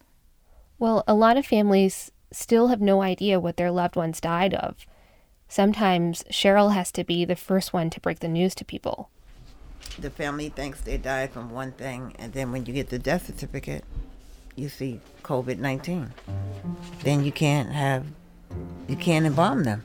Well, 0.79 1.05
a 1.07 1.15
lot 1.15 1.37
of 1.37 1.47
families 1.47 2.11
still 2.33 2.69
have 2.69 2.81
no 2.81 3.03
idea 3.03 3.41
what 3.41 3.57
their 3.57 3.71
loved 3.71 3.97
ones 3.97 4.21
died 4.21 4.55
of. 4.55 4.87
Sometimes 5.49 6.25
Cheryl 6.31 6.75
has 6.75 6.91
to 6.93 7.05
be 7.05 7.25
the 7.25 7.37
first 7.37 7.73
one 7.73 7.91
to 7.91 8.01
break 8.01 8.21
the 8.21 8.29
news 8.29 8.55
to 8.57 8.65
people. 8.65 9.11
The 9.99 10.11
family 10.11 10.49
thinks 10.49 10.81
they 10.81 10.99
died 10.99 11.31
from 11.31 11.51
one 11.51 11.73
thing, 11.73 12.15
and 12.19 12.33
then 12.33 12.53
when 12.53 12.67
you 12.67 12.73
get 12.73 12.91
the 12.91 12.99
death 12.99 13.27
certificate, 13.27 13.85
you 14.57 14.69
see 14.69 15.01
COVID 15.23 15.59
19. 15.59 16.13
Then 17.03 17.25
you 17.25 17.33
can't 17.33 17.71
have, 17.71 18.07
you 18.89 18.97
can't 18.97 19.27
embalm 19.27 19.65
them. 19.65 19.85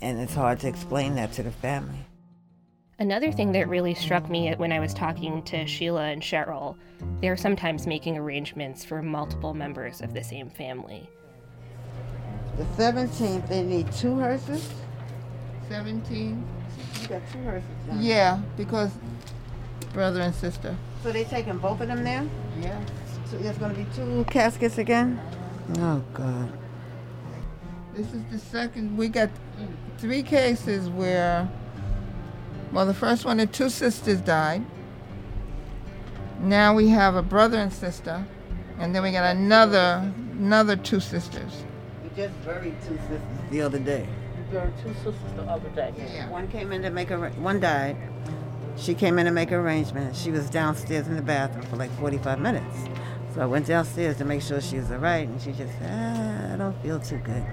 And 0.00 0.18
it's 0.20 0.34
hard 0.34 0.60
to 0.60 0.68
explain 0.68 1.14
that 1.16 1.32
to 1.34 1.42
the 1.42 1.50
family. 1.50 1.98
Another 2.98 3.30
thing 3.30 3.52
that 3.52 3.68
really 3.68 3.94
struck 3.94 4.30
me 4.30 4.54
when 4.54 4.72
I 4.72 4.80
was 4.80 4.94
talking 4.94 5.42
to 5.44 5.66
Sheila 5.66 6.04
and 6.04 6.22
Cheryl, 6.22 6.76
they're 7.20 7.36
sometimes 7.36 7.86
making 7.86 8.16
arrangements 8.16 8.84
for 8.84 9.02
multiple 9.02 9.52
members 9.52 10.00
of 10.00 10.14
the 10.14 10.24
same 10.24 10.48
family. 10.48 11.08
The 12.56 12.64
17th, 12.82 13.48
they 13.48 13.62
need 13.62 13.90
two 13.92 14.18
hearses. 14.18 14.70
17? 15.68 16.44
You 17.02 17.08
got 17.08 17.22
two 17.32 17.42
hearses. 17.42 17.68
now. 17.86 18.00
Yeah, 18.00 18.40
because 18.56 18.90
brother 19.92 20.20
and 20.20 20.34
sister. 20.34 20.76
So 21.02 21.12
they 21.12 21.24
taking 21.24 21.58
both 21.58 21.80
of 21.80 21.88
them 21.88 22.04
there? 22.04 22.26
Yeah. 22.60 22.78
So 23.30 23.38
there's 23.38 23.58
going 23.58 23.74
to 23.74 23.80
be 23.80 23.86
two 23.94 24.24
caskets 24.30 24.78
again? 24.78 25.20
Oh, 25.78 26.02
God. 26.14 26.52
This 27.94 28.12
is 28.12 28.22
the 28.30 28.38
second. 28.38 28.96
We 28.96 29.08
got 29.08 29.30
three 29.98 30.22
cases 30.22 30.88
where, 30.88 31.48
well, 32.72 32.86
the 32.86 32.94
first 32.94 33.24
one, 33.24 33.38
the 33.38 33.46
two 33.46 33.68
sisters 33.70 34.20
died. 34.20 34.64
Now 36.40 36.74
we 36.74 36.88
have 36.88 37.14
a 37.16 37.22
brother 37.22 37.58
and 37.58 37.72
sister, 37.72 38.24
and 38.78 38.94
then 38.94 39.02
we 39.02 39.12
got 39.12 39.34
another, 39.34 40.12
another 40.32 40.76
two 40.76 41.00
sisters. 41.00 41.64
We 42.16 42.22
just 42.22 42.44
buried 42.44 42.74
two 42.82 42.96
sisters 42.96 43.20
the 43.50 43.60
other 43.60 43.78
day. 43.78 44.06
There 44.50 44.60
are 44.60 44.72
two 44.82 44.94
sisters 44.94 45.32
the 45.34 45.42
other 45.42 45.68
day. 45.70 45.92
Yeah. 45.98 46.30
One 46.30 46.48
came 46.48 46.72
in 46.72 46.82
to 46.82 46.90
make 46.90 47.10
a, 47.10 47.18
one 47.30 47.60
died. 47.60 47.96
She 48.76 48.94
came 48.94 49.18
in 49.18 49.26
to 49.26 49.32
make 49.32 49.52
arrangements. 49.52 50.20
She 50.20 50.30
was 50.30 50.48
downstairs 50.48 51.08
in 51.08 51.16
the 51.16 51.22
bathroom 51.22 51.66
for 51.66 51.76
like 51.76 51.90
45 51.98 52.40
minutes. 52.40 52.76
So 53.34 53.42
I 53.42 53.46
went 53.46 53.66
downstairs 53.66 54.16
to 54.18 54.24
make 54.24 54.40
sure 54.40 54.60
she 54.60 54.78
was 54.78 54.90
all 54.90 54.98
right, 54.98 55.28
and 55.28 55.40
she 55.42 55.52
just 55.52 55.72
said, 55.78 55.90
ah, 55.92 56.54
I 56.54 56.56
don't 56.56 56.80
feel 56.82 57.00
too 57.00 57.18
good. 57.18 57.44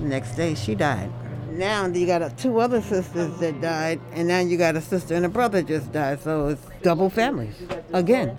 The 0.00 0.06
next 0.06 0.36
day, 0.36 0.54
she 0.54 0.74
died. 0.74 1.10
Now 1.50 1.86
you 1.86 2.06
got 2.06 2.38
two 2.38 2.60
other 2.60 2.80
sisters 2.80 3.38
that 3.40 3.60
died, 3.60 4.00
and 4.12 4.26
now 4.26 4.40
you 4.40 4.56
got 4.56 4.74
a 4.74 4.80
sister 4.80 5.14
and 5.14 5.26
a 5.26 5.28
brother 5.28 5.62
just 5.62 5.92
died. 5.92 6.20
So 6.20 6.48
it's 6.48 6.66
double 6.82 7.10
families 7.10 7.54
again. 7.92 8.38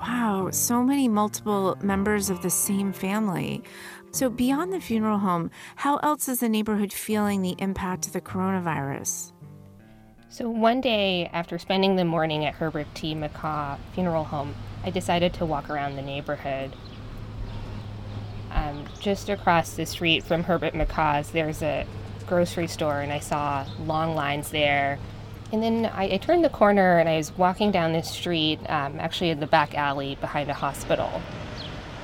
Wow, 0.00 0.50
so 0.52 0.84
many 0.84 1.08
multiple 1.08 1.76
members 1.82 2.30
of 2.30 2.42
the 2.42 2.50
same 2.50 2.92
family. 2.92 3.64
So, 4.12 4.30
beyond 4.30 4.72
the 4.72 4.80
funeral 4.80 5.18
home, 5.18 5.50
how 5.76 5.98
else 5.98 6.28
is 6.28 6.40
the 6.40 6.48
neighborhood 6.48 6.92
feeling 6.92 7.42
the 7.42 7.56
impact 7.58 8.06
of 8.06 8.12
the 8.12 8.20
coronavirus? 8.20 9.32
So 10.36 10.50
one 10.50 10.82
day, 10.82 11.30
after 11.32 11.58
spending 11.58 11.96
the 11.96 12.04
morning 12.04 12.44
at 12.44 12.52
Herbert 12.52 12.88
T. 12.94 13.14
McCaw 13.14 13.78
Funeral 13.94 14.24
Home, 14.24 14.54
I 14.84 14.90
decided 14.90 15.32
to 15.34 15.46
walk 15.46 15.70
around 15.70 15.96
the 15.96 16.02
neighborhood. 16.02 16.76
Um, 18.50 18.84
just 19.00 19.30
across 19.30 19.74
the 19.74 19.86
street 19.86 20.24
from 20.24 20.42
Herbert 20.42 20.74
McCaw's, 20.74 21.30
there's 21.30 21.62
a 21.62 21.86
grocery 22.26 22.66
store, 22.66 23.00
and 23.00 23.12
I 23.12 23.20
saw 23.20 23.64
long 23.78 24.14
lines 24.14 24.50
there. 24.50 24.98
And 25.52 25.62
then 25.62 25.86
I, 25.86 26.12
I 26.12 26.16
turned 26.18 26.44
the 26.44 26.50
corner 26.50 26.98
and 26.98 27.08
I 27.08 27.16
was 27.16 27.32
walking 27.38 27.70
down 27.70 27.94
this 27.94 28.10
street, 28.10 28.58
um, 28.68 29.00
actually 29.00 29.30
in 29.30 29.40
the 29.40 29.46
back 29.46 29.74
alley 29.74 30.18
behind 30.20 30.50
a 30.50 30.54
hospital. 30.54 31.22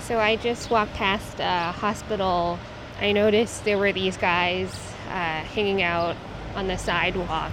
So 0.02 0.18
I 0.18 0.35
just 0.35 0.68
walked 0.68 0.94
past 0.94 1.38
a 1.38 1.71
hospital. 1.71 2.59
I 3.00 3.12
noticed 3.12 3.64
there 3.64 3.78
were 3.78 3.92
these 3.92 4.16
guys 4.16 4.68
uh, 5.06 5.42
hanging 5.44 5.80
out 5.80 6.16
on 6.56 6.66
the 6.66 6.76
sidewalk, 6.76 7.52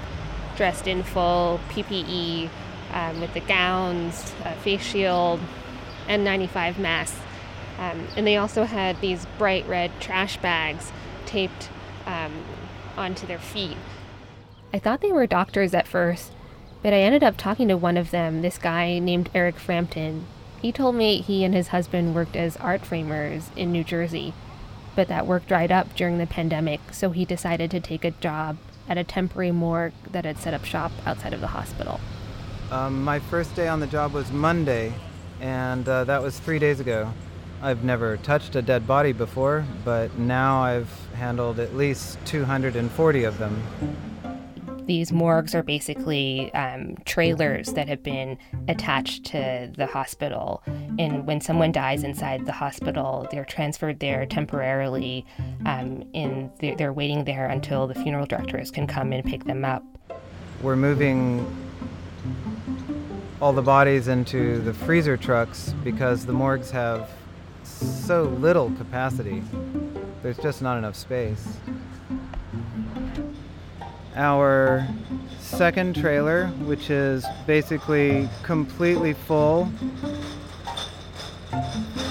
dressed 0.58 0.88
in 0.88 1.04
full 1.04 1.60
PPE 1.70 2.50
um, 2.92 3.22
with 3.22 3.36
the 3.36 3.40
gowns, 3.42 4.34
a 4.46 4.56
face 4.56 4.82
shield, 4.82 5.40
N95 6.08 6.80
masks. 6.80 7.20
Um, 7.78 8.08
and 8.18 8.26
they 8.26 8.38
also 8.38 8.64
had 8.64 9.00
these 9.00 9.28
bright 9.38 9.68
red 9.68 9.92
trash 10.00 10.38
bags 10.38 10.92
taped 11.28 11.70
um, 12.08 12.34
onto 12.98 13.28
their 13.28 13.38
feet. 13.38 13.78
I 14.74 14.80
thought 14.80 15.02
they 15.02 15.12
were 15.12 15.28
doctors 15.28 15.76
at 15.76 15.88
first, 15.88 16.32
but 16.82 16.94
I 16.94 17.02
ended 17.02 17.24
up 17.24 17.38
talking 17.38 17.68
to 17.68 17.78
one 17.78 17.96
of 17.96 18.10
them, 18.10 18.42
this 18.42 18.58
guy 18.58 18.98
named 18.98 19.30
Eric 19.36 19.60
Frampton. 19.60 20.26
He 20.62 20.72
told 20.72 20.96
me 20.96 21.22
he 21.22 21.44
and 21.44 21.54
his 21.54 21.70
husband 21.70 22.14
worked 22.14 22.36
as 22.36 22.58
art 22.58 22.86
framers 22.86 23.50
in 23.56 23.72
New 23.72 23.84
Jersey, 23.84 24.34
but 24.96 25.08
that 25.08 25.26
work 25.26 25.48
dried 25.48 25.72
up 25.72 25.96
during 25.96 26.18
the 26.18 26.28
pandemic, 26.28 26.82
so 26.92 27.12
he 27.12 27.24
decided 27.24 27.72
to 27.72 27.80
take 27.80 28.04
a 28.04 28.12
job 28.12 28.58
at 28.90 28.98
a 28.98 29.04
temporary 29.04 29.52
morgue 29.52 29.94
that 30.12 30.26
had 30.26 30.38
set 30.38 30.54
up 30.54 30.66
shop 30.66 30.92
outside 31.06 31.34
of 31.34 31.40
the 31.40 31.48
hospital. 31.48 32.02
Um, 32.72 33.04
my 33.04 33.20
first 33.20 33.56
day 33.56 33.68
on 33.68 33.80
the 33.80 33.88
job 33.88 34.14
was 34.14 34.32
Monday, 34.32 34.94
and 35.40 35.88
uh, 35.88 36.04
that 36.04 36.22
was 36.22 36.38
three 36.40 36.60
days 36.60 36.80
ago. 36.80 37.14
I've 37.62 37.84
never 37.84 38.18
touched 38.18 38.56
a 38.56 38.62
dead 38.62 38.86
body 38.86 39.14
before, 39.14 39.66
but 39.86 40.18
now 40.18 40.62
I've 40.62 40.90
handled 41.14 41.60
at 41.60 41.76
least 41.76 42.18
240 42.26 43.24
of 43.24 43.38
them. 43.38 43.64
These 44.90 45.12
morgues 45.12 45.54
are 45.54 45.62
basically 45.62 46.52
um, 46.56 46.96
trailers 47.06 47.74
that 47.74 47.88
have 47.88 48.02
been 48.02 48.40
attached 48.68 49.24
to 49.26 49.72
the 49.78 49.86
hospital. 49.86 50.64
And 50.98 51.28
when 51.28 51.42
someone 51.42 51.72
dies 51.72 52.04
inside 52.04 52.48
the 52.48 52.54
hospital, 52.54 53.28
they're 53.30 53.46
transferred 53.46 54.00
there 54.00 54.26
temporarily, 54.26 55.28
um, 55.68 56.10
and 56.16 56.50
they're, 56.60 56.76
they're 56.76 56.92
waiting 56.92 57.26
there 57.26 57.46
until 57.46 57.86
the 57.86 57.94
funeral 57.94 58.26
directors 58.26 58.72
can 58.72 58.88
come 58.88 59.14
and 59.14 59.24
pick 59.24 59.44
them 59.44 59.64
up. 59.64 59.84
We're 60.64 60.76
moving 60.76 61.46
all 63.40 63.54
the 63.54 63.62
bodies 63.62 64.08
into 64.08 64.58
the 64.58 64.74
freezer 64.74 65.18
trucks 65.18 65.72
because 65.84 66.26
the 66.26 66.34
morgues 66.34 66.72
have 66.72 67.12
so 67.64 68.24
little 68.24 68.72
capacity. 68.72 69.44
There's 70.24 70.40
just 70.40 70.64
not 70.64 70.80
enough 70.80 70.96
space. 70.96 71.48
Our 74.16 74.88
second 75.40 75.96
trailer, 75.96 76.48
which 76.66 76.90
is 76.90 77.26
basically 77.46 78.28
completely 78.44 79.14
full, 79.14 79.72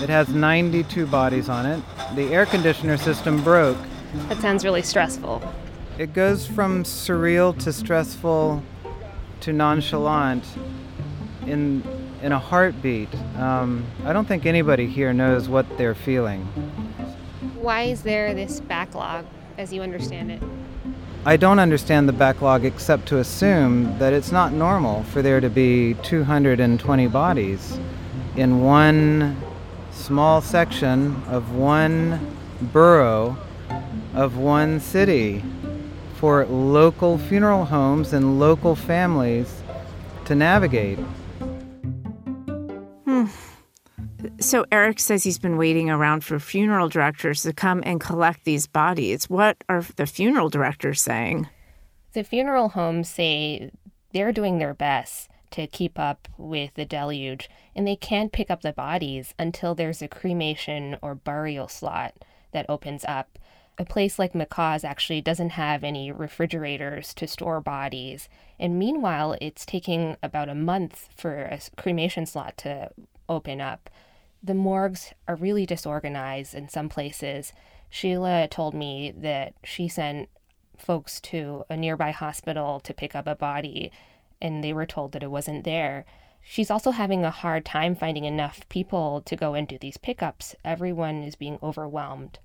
it 0.02 0.08
has 0.08 0.28
92 0.28 1.06
bodies 1.06 1.48
on 1.48 1.66
it. 1.66 1.82
The 2.14 2.32
air 2.32 2.46
conditioner 2.46 2.96
system 2.96 3.42
broke. 3.42 3.76
That 4.28 4.38
sounds 4.38 4.64
really 4.64 4.82
stressful. 4.82 5.42
it 5.98 6.12
goes 6.14 6.46
from 6.46 6.84
surreal 6.84 7.58
to 7.64 7.72
stressful 7.72 8.62
to 9.40 9.52
nonchalant 9.52 10.44
in 11.46 11.82
in 12.22 12.32
a 12.32 12.38
heartbeat. 12.38 13.08
Um, 13.36 13.84
I 14.04 14.12
don't 14.12 14.26
think 14.26 14.46
anybody 14.46 14.86
here 14.86 15.12
knows 15.12 15.48
what 15.48 15.66
they're 15.78 15.94
feeling. 15.94 16.42
Why 17.60 17.82
is 17.82 18.02
there 18.02 18.34
this 18.34 18.60
backlog, 18.60 19.24
as 19.56 19.72
you 19.72 19.82
understand 19.82 20.32
it? 20.32 20.42
I 21.28 21.36
don't 21.36 21.58
understand 21.58 22.08
the 22.08 22.14
backlog 22.14 22.64
except 22.64 23.08
to 23.08 23.18
assume 23.18 23.98
that 23.98 24.14
it's 24.14 24.32
not 24.32 24.54
normal 24.54 25.02
for 25.02 25.20
there 25.20 25.42
to 25.42 25.50
be 25.50 25.92
220 26.02 27.06
bodies 27.08 27.78
in 28.34 28.62
one 28.62 29.36
small 29.90 30.40
section 30.40 31.22
of 31.26 31.54
one 31.54 32.34
borough 32.62 33.36
of 34.14 34.38
one 34.38 34.80
city 34.80 35.44
for 36.14 36.46
local 36.46 37.18
funeral 37.18 37.66
homes 37.66 38.14
and 38.14 38.40
local 38.40 38.74
families 38.74 39.62
to 40.24 40.34
navigate. 40.34 40.98
So 44.40 44.64
Eric 44.70 45.00
says 45.00 45.24
he's 45.24 45.38
been 45.38 45.56
waiting 45.56 45.90
around 45.90 46.22
for 46.22 46.38
funeral 46.38 46.88
directors 46.88 47.42
to 47.42 47.52
come 47.52 47.82
and 47.84 48.00
collect 48.00 48.44
these 48.44 48.68
bodies. 48.68 49.28
What 49.28 49.64
are 49.68 49.84
the 49.96 50.06
funeral 50.06 50.48
directors 50.48 51.00
saying? 51.00 51.48
The 52.12 52.22
funeral 52.22 52.70
homes 52.70 53.08
say 53.08 53.72
they're 54.12 54.32
doing 54.32 54.58
their 54.58 54.74
best 54.74 55.28
to 55.50 55.66
keep 55.66 55.98
up 55.98 56.28
with 56.36 56.74
the 56.74 56.84
deluge, 56.84 57.50
and 57.74 57.86
they 57.86 57.96
can't 57.96 58.32
pick 58.32 58.48
up 58.48 58.62
the 58.62 58.72
bodies 58.72 59.34
until 59.38 59.74
there's 59.74 60.02
a 60.02 60.08
cremation 60.08 60.96
or 61.02 61.16
burial 61.16 61.66
slot 61.66 62.14
that 62.52 62.66
opens 62.68 63.04
up. 63.06 63.38
A 63.76 63.84
place 63.84 64.18
like 64.18 64.34
McCaw's 64.34 64.84
actually 64.84 65.20
doesn't 65.20 65.50
have 65.50 65.82
any 65.82 66.12
refrigerators 66.12 67.12
to 67.14 67.26
store 67.26 67.60
bodies, 67.60 68.28
and 68.58 68.78
meanwhile, 68.78 69.36
it's 69.40 69.66
taking 69.66 70.16
about 70.22 70.48
a 70.48 70.54
month 70.54 71.08
for 71.16 71.42
a 71.42 71.60
cremation 71.76 72.26
slot 72.26 72.56
to 72.58 72.90
open 73.28 73.60
up. 73.60 73.90
The 74.42 74.54
morgues 74.54 75.12
are 75.26 75.34
really 75.34 75.66
disorganized 75.66 76.54
in 76.54 76.68
some 76.68 76.88
places. 76.88 77.52
Sheila 77.90 78.48
told 78.48 78.74
me 78.74 79.12
that 79.16 79.54
she 79.64 79.88
sent 79.88 80.28
folks 80.76 81.20
to 81.20 81.64
a 81.68 81.76
nearby 81.76 82.12
hospital 82.12 82.80
to 82.80 82.94
pick 82.94 83.14
up 83.14 83.26
a 83.26 83.34
body 83.34 83.90
and 84.40 84.62
they 84.62 84.72
were 84.72 84.86
told 84.86 85.12
that 85.12 85.22
it 85.22 85.30
wasn't 85.30 85.64
there. 85.64 86.04
She's 86.40 86.70
also 86.70 86.92
having 86.92 87.24
a 87.24 87.30
hard 87.30 87.64
time 87.64 87.94
finding 87.94 88.24
enough 88.24 88.68
people 88.68 89.20
to 89.22 89.36
go 89.36 89.54
and 89.54 89.66
do 89.66 89.78
these 89.78 89.96
pickups. 89.96 90.54
Everyone 90.64 91.22
is 91.22 91.34
being 91.34 91.58
overwhelmed. 91.62 92.38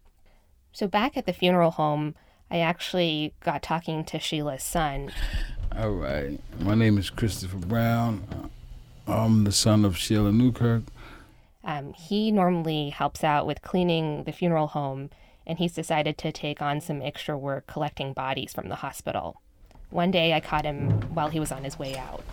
So, 0.71 0.88
back 0.88 1.15
at 1.15 1.25
the 1.25 1.33
funeral 1.33 1.71
home, 1.71 2.15
I 2.50 2.59
actually 2.59 3.33
got 3.41 3.62
talking 3.62 4.03
to 4.05 4.19
Sheila's 4.19 4.63
son. 4.63 5.12
All 5.77 5.91
right. 5.91 6.39
My 6.59 6.75
name 6.75 6.97
is 6.97 7.09
Christopher 7.09 7.57
Brown. 7.57 8.50
I'm 9.07 9.43
the 9.43 9.51
son 9.51 9.85
of 9.85 9.97
Sheila 9.97 10.31
Newkirk. 10.31 10.83
Um, 11.63 11.93
he 11.93 12.32
normally 12.32 12.89
helps 12.89 13.24
out 13.24 13.48
with 13.48 13.62
cleaning 13.62 14.24
the 14.25 14.32
funeral 14.32 14.67
home, 14.67 15.10
and 15.48 15.58
he's 15.58 15.74
decided 15.74 16.17
to 16.20 16.32
take 16.32 16.62
on 16.62 16.82
some 16.82 17.01
extra 17.01 17.38
work 17.38 17.67
collecting 17.67 18.13
bodies 18.13 18.53
from 18.53 18.70
the 18.70 18.75
hospital. 18.75 19.41
One 19.89 20.12
day 20.12 20.34
I 20.34 20.39
caught 20.39 20.65
him 20.65 20.89
while 21.13 21.29
he 21.29 21.39
was 21.39 21.51
on 21.51 21.63
his 21.63 21.77
way 21.79 21.96
out. 21.98 22.24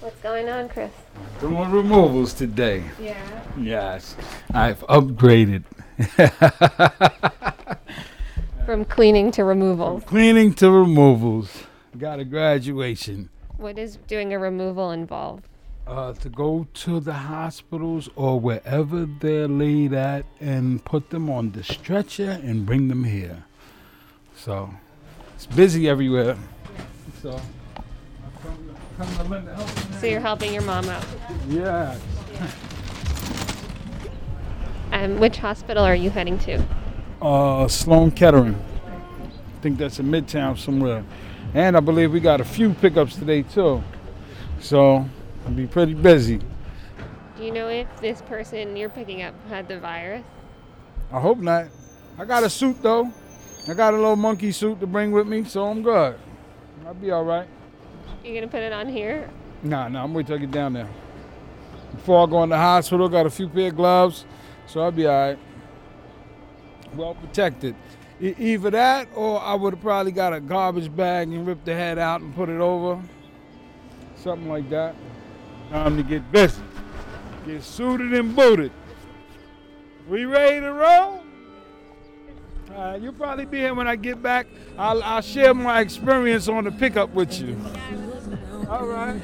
What's 0.00 0.20
going 0.20 0.48
on, 0.48 0.68
Chris? 0.68 0.92
Doing 1.40 1.72
removals 1.72 2.32
today. 2.32 2.84
Yeah. 3.00 3.16
Yes. 3.58 4.14
I've 4.54 4.80
upgraded. 4.86 5.64
From 8.64 8.84
cleaning 8.84 9.32
to 9.32 9.42
removals. 9.42 10.04
Cleaning 10.04 10.54
to 10.54 10.70
removals. 10.70 11.64
Got 11.96 12.20
a 12.20 12.24
graduation. 12.24 13.30
What 13.56 13.74
does 13.74 13.96
doing 14.06 14.32
a 14.32 14.38
removal 14.38 14.92
involve? 14.92 15.42
Uh, 15.88 16.12
to 16.12 16.28
go 16.28 16.66
to 16.74 17.00
the 17.00 17.14
hospitals 17.14 18.10
or 18.14 18.38
wherever 18.38 19.06
they're 19.06 19.48
laid 19.48 19.94
at 19.94 20.26
and 20.38 20.84
put 20.84 21.08
them 21.08 21.30
on 21.30 21.50
the 21.52 21.62
stretcher 21.62 22.38
and 22.42 22.66
bring 22.66 22.88
them 22.88 23.04
here. 23.04 23.42
So 24.36 24.68
it's 25.34 25.46
busy 25.46 25.88
everywhere. 25.88 26.36
So, 27.22 27.40
so 29.98 30.06
you're 30.06 30.20
helping 30.20 30.52
your 30.52 30.62
mom 30.62 30.90
out? 30.90 31.06
Yeah. 31.48 31.96
Um, 34.90 35.20
which 35.20 35.36
hospital 35.36 35.84
are 35.84 35.94
you 35.94 36.08
heading 36.08 36.38
to? 36.40 36.64
Uh, 37.20 37.68
Sloan 37.68 38.10
Kettering. 38.10 38.54
I 38.56 39.60
think 39.60 39.76
that's 39.76 40.00
in 40.00 40.06
Midtown 40.06 40.56
somewhere. 40.56 41.04
And 41.52 41.76
I 41.76 41.80
believe 41.80 42.10
we 42.10 42.20
got 42.20 42.40
a 42.40 42.44
few 42.44 42.72
pickups 42.72 43.16
today 43.16 43.42
too. 43.42 43.82
So 44.60 45.04
I'll 45.48 45.54
be 45.54 45.66
pretty 45.66 45.94
busy. 45.94 46.40
Do 47.38 47.42
you 47.42 47.50
know 47.50 47.68
if 47.68 47.86
this 48.02 48.20
person 48.20 48.76
you're 48.76 48.90
picking 48.90 49.22
up 49.22 49.34
had 49.48 49.66
the 49.66 49.80
virus? 49.80 50.22
I 51.10 51.20
hope 51.20 51.38
not. 51.38 51.68
I 52.18 52.26
got 52.26 52.42
a 52.42 52.50
suit 52.50 52.82
though. 52.82 53.10
I 53.66 53.72
got 53.72 53.94
a 53.94 53.96
little 53.96 54.14
monkey 54.14 54.52
suit 54.52 54.78
to 54.80 54.86
bring 54.86 55.10
with 55.10 55.26
me, 55.26 55.44
so 55.44 55.64
I'm 55.64 55.82
good. 55.82 56.18
I'll 56.84 56.92
be 56.92 57.10
all 57.10 57.24
right. 57.24 57.48
You 58.22 58.34
gonna 58.34 58.48
put 58.48 58.60
it 58.60 58.74
on 58.74 58.88
here? 58.88 59.30
Nah, 59.62 59.88
nah, 59.88 60.04
I'm 60.04 60.12
gonna 60.12 60.22
I 60.22 60.42
it 60.42 60.50
down 60.50 60.74
there. 60.74 60.88
Before 61.92 62.26
I 62.26 62.30
go 62.30 62.42
in 62.42 62.50
the 62.50 62.58
hospital, 62.58 63.08
got 63.08 63.24
a 63.24 63.30
few 63.30 63.48
pair 63.48 63.68
of 63.68 63.76
gloves, 63.76 64.26
so 64.66 64.82
I'll 64.82 64.90
be 64.90 65.06
all 65.06 65.28
right. 65.28 65.38
Well 66.94 67.14
protected. 67.14 67.74
E- 68.20 68.34
either 68.36 68.70
that, 68.70 69.08
or 69.14 69.40
I 69.40 69.54
would 69.54 69.72
have 69.72 69.82
probably 69.82 70.12
got 70.12 70.34
a 70.34 70.40
garbage 70.40 70.94
bag 70.94 71.28
and 71.32 71.46
ripped 71.46 71.64
the 71.64 71.74
head 71.74 71.98
out 71.98 72.20
and 72.20 72.34
put 72.34 72.50
it 72.50 72.60
over. 72.60 73.00
Something 74.16 74.50
like 74.50 74.68
that. 74.68 74.94
Time 75.70 75.96
to 75.96 76.02
get 76.02 76.30
busy. 76.32 76.62
Get 77.46 77.62
suited 77.62 78.14
and 78.14 78.34
booted. 78.34 78.72
We 80.08 80.24
ready 80.24 80.60
to 80.60 80.72
roll? 80.72 81.22
Uh, 82.74 82.98
you'll 83.00 83.12
probably 83.12 83.44
be 83.44 83.58
here 83.58 83.74
when 83.74 83.86
I 83.86 83.96
get 83.96 84.22
back. 84.22 84.46
I'll, 84.78 85.02
I'll 85.02 85.20
share 85.20 85.52
my 85.52 85.80
experience 85.80 86.48
on 86.48 86.64
the 86.64 86.72
pickup 86.72 87.12
with 87.12 87.38
you. 87.40 87.58
All 88.68 88.86
right. 88.86 89.20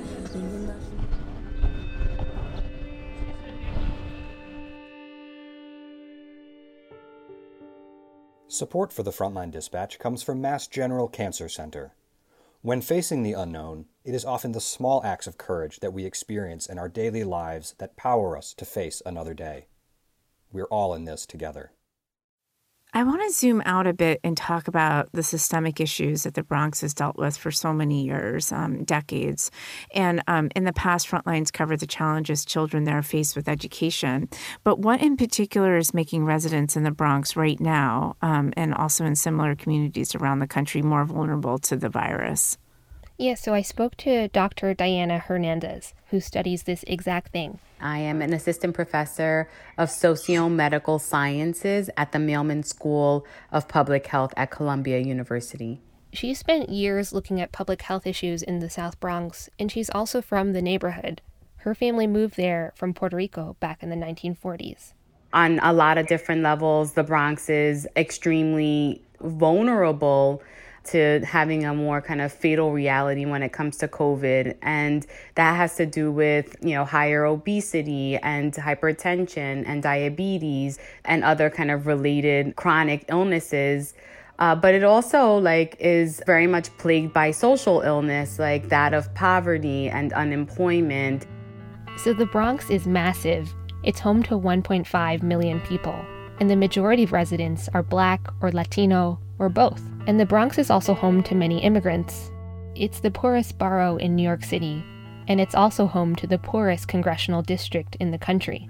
Support 8.49 8.93
for 8.93 9.03
the 9.03 9.11
Frontline 9.11 9.51
Dispatch 9.51 9.99
comes 9.99 10.23
from 10.23 10.41
Mass 10.41 10.69
General 10.69 11.09
Cancer 11.09 11.49
Center. 11.49 11.95
When 12.63 12.81
facing 12.81 13.23
the 13.23 13.33
unknown, 13.33 13.87
it 14.05 14.15
is 14.15 14.25
often 14.25 14.53
the 14.53 14.61
small 14.61 15.03
acts 15.05 15.27
of 15.27 15.39
courage 15.39 15.81
that 15.81 15.93
we 15.93 16.05
experience 16.05 16.67
in 16.67 16.79
our 16.79 16.89
daily 16.89 17.25
lives 17.25 17.75
that 17.79 17.97
power 17.97 18.37
us 18.37 18.53
to 18.55 18.65
face 18.65 19.01
another 19.07 19.33
day. 19.33 19.67
We're 20.53 20.65
all 20.67 20.95
in 20.95 21.07
this 21.07 21.25
together. 21.25 21.73
I 22.97 23.03
want 23.03 23.23
to 23.23 23.35
zoom 23.35 23.61
out 23.65 23.89
a 23.89 23.93
bit 23.93 24.21
and 24.23 24.37
talk 24.37 24.69
about 24.69 25.09
the 25.11 25.25
systemic 25.25 25.81
issues 25.81 26.23
that 26.23 26.35
the 26.35 26.45
Bronx 26.45 26.83
has 26.83 26.95
dealt 26.95 27.17
with 27.17 27.37
for 27.37 27.51
so 27.51 27.73
many 27.73 28.05
years, 28.05 28.53
um, 28.53 28.85
decades. 28.85 29.51
And 29.93 30.23
um, 30.29 30.49
in 30.55 30.63
the 30.63 30.73
past, 30.73 31.09
Frontlines 31.09 31.53
covered 31.53 31.81
the 31.81 31.89
challenges 31.89 32.45
children 32.45 32.85
there 32.85 33.03
face 33.03 33.35
with 33.35 33.49
education. 33.49 34.29
But 34.63 34.79
what 34.79 35.03
in 35.03 35.17
particular 35.17 35.77
is 35.77 35.93
making 35.93 36.25
residents 36.25 36.77
in 36.77 36.85
the 36.85 36.93
Bronx 36.93 37.35
right 37.35 37.59
now, 37.59 38.15
um, 38.23 38.53
and 38.57 38.73
also 38.73 39.05
in 39.05 39.17
similar 39.17 39.57
communities 39.57 40.15
around 40.15 40.39
the 40.39 40.47
country, 40.47 40.81
more 40.81 41.05
vulnerable 41.05 41.59
to 41.59 41.77
the 41.77 41.89
virus? 41.89 42.59
Yeah, 43.17 43.35
so 43.35 43.55
I 43.55 43.63
spoke 43.63 43.97
to 43.99 44.27
Dr. 44.29 44.75
Diana 44.75 45.21
Hernandez, 45.21 45.95
who 46.11 46.19
studies 46.19 46.65
this 46.65 46.85
exact 46.89 47.31
thing. 47.31 47.61
I 47.81 47.99
am 47.99 48.21
an 48.21 48.33
assistant 48.33 48.75
professor 48.75 49.49
of 49.79 49.89
socio-medical 49.89 50.99
sciences 50.99 51.89
at 51.97 52.11
the 52.11 52.19
Mailman 52.19 52.65
School 52.65 53.25
of 53.53 53.69
Public 53.69 54.09
Health 54.09 54.35
at 54.37 54.51
Columbia 54.51 54.99
University. 54.99 55.81
She 56.13 56.35
spent 56.35 56.71
years 56.71 57.13
looking 57.13 57.41
at 57.41 57.53
public 57.53 57.83
health 57.83 58.05
issues 58.05 58.43
in 58.43 58.59
the 58.59 58.69
South 58.69 58.99
Bronx, 58.99 59.49
and 59.61 59.71
she's 59.71 59.91
also 59.91 60.21
from 60.21 60.53
the 60.53 60.63
neighborhood. 60.63 61.23
Her 61.59 61.75
family 61.75 62.09
moved 62.09 62.37
there 62.37 62.73
from 62.75 62.95
Puerto 62.95 63.17
Rico 63.17 63.57
back 63.61 63.85
in 63.85 63.91
the 63.91 63.97
1940s. 63.97 64.93
On 65.33 65.61
a 65.61 65.73
lot 65.73 65.99
of 65.99 66.09
different 66.09 66.43
levels, 66.43 66.95
the 66.95 67.05
Bronx 67.05 67.49
is 67.49 67.87
extremely 67.97 69.03
vulnerable 69.21 70.43
to 70.85 71.21
having 71.25 71.65
a 71.65 71.75
more 71.75 72.01
kind 72.01 72.21
of 72.21 72.33
fatal 72.33 72.73
reality 72.73 73.25
when 73.25 73.43
it 73.43 73.53
comes 73.53 73.77
to 73.79 73.89
COVID. 73.89 74.57
And 74.63 75.07
that 75.35 75.57
has 75.57 75.77
to 75.77 75.87
do 75.87 76.13
with, 76.13 76.57
you 76.61 76.75
know, 76.75 76.85
higher 76.85 77.25
obesity 77.25 78.17
and 78.19 78.53
hypertension 78.53 79.65
and 79.67 79.83
diabetes 79.83 80.79
and 81.05 81.25
other 81.25 81.51
kind 81.51 81.71
of 81.71 81.87
related 81.87 82.57
chronic 82.57 83.05
illnesses. 83.09 83.95
Uh, 84.39 84.55
but 84.55 84.75
it 84.75 84.83
also 84.83 85.39
like 85.39 85.77
is 85.79 86.21
very 86.27 86.47
much 86.47 86.77
plagued 86.79 87.13
by 87.13 87.31
social 87.31 87.81
illness 87.83 88.39
like 88.39 88.69
that 88.69 88.93
of 88.93 89.13
poverty 89.15 89.89
and 89.89 90.13
unemployment. 90.13 91.27
So 91.97 92.13
the 92.13 92.27
Bronx 92.27 92.69
is 92.71 92.87
massive. 92.87 93.55
It's 93.85 94.01
home 94.01 94.23
to 94.25 94.35
1.5 94.35 95.23
million 95.23 95.61
people, 95.61 95.95
and 96.41 96.51
the 96.51 96.57
majority 96.57 97.05
of 97.05 97.13
residents 97.13 97.69
are 97.75 97.83
black 97.83 98.21
or 98.41 98.51
Latino 98.51 99.21
or 99.39 99.49
both. 99.49 99.83
And 100.07 100.19
the 100.19 100.27
Bronx 100.27 100.59
is 100.59 100.71
also 100.71 100.95
home 100.95 101.23
to 101.25 101.35
many 101.35 101.63
immigrants. 101.63 102.31
It's 102.75 103.01
the 103.01 103.11
poorest 103.11 103.59
borough 103.59 103.97
in 103.97 104.17
New 104.17 104.23
York 104.23 104.45
City, 104.45 104.85
and 105.29 105.41
it's 105.41 105.55
also 105.55 105.87
home 105.87 106.15
to 106.17 106.27
the 106.27 106.39
poorest 106.39 106.89
congressional 106.89 107.43
district 107.43 107.97
in 107.97 108.11
the 108.11 108.19
country. 108.19 108.69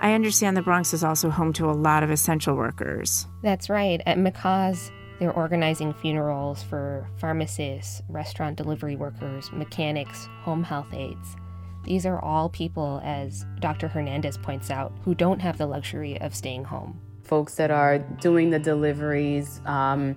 I 0.00 0.12
understand 0.12 0.56
the 0.56 0.62
Bronx 0.62 0.92
is 0.92 1.04
also 1.04 1.30
home 1.30 1.52
to 1.54 1.70
a 1.70 1.72
lot 1.72 2.02
of 2.02 2.10
essential 2.10 2.56
workers. 2.56 3.26
That's 3.42 3.70
right. 3.70 4.00
At 4.06 4.18
McCaw's, 4.18 4.90
they're 5.18 5.32
organizing 5.32 5.94
funerals 5.94 6.62
for 6.62 7.08
pharmacists, 7.16 8.02
restaurant 8.08 8.56
delivery 8.56 8.96
workers, 8.96 9.50
mechanics, 9.52 10.28
home 10.42 10.62
health 10.62 10.92
aides. 10.92 11.36
These 11.84 12.06
are 12.06 12.20
all 12.20 12.48
people, 12.48 13.00
as 13.02 13.46
Dr. 13.60 13.88
Hernandez 13.88 14.36
points 14.36 14.70
out, 14.70 14.92
who 15.02 15.14
don't 15.14 15.40
have 15.40 15.58
the 15.58 15.66
luxury 15.66 16.20
of 16.20 16.34
staying 16.34 16.64
home. 16.64 17.00
Folks 17.28 17.56
that 17.56 17.70
are 17.70 17.98
doing 17.98 18.48
the 18.48 18.58
deliveries, 18.58 19.60
um, 19.66 20.16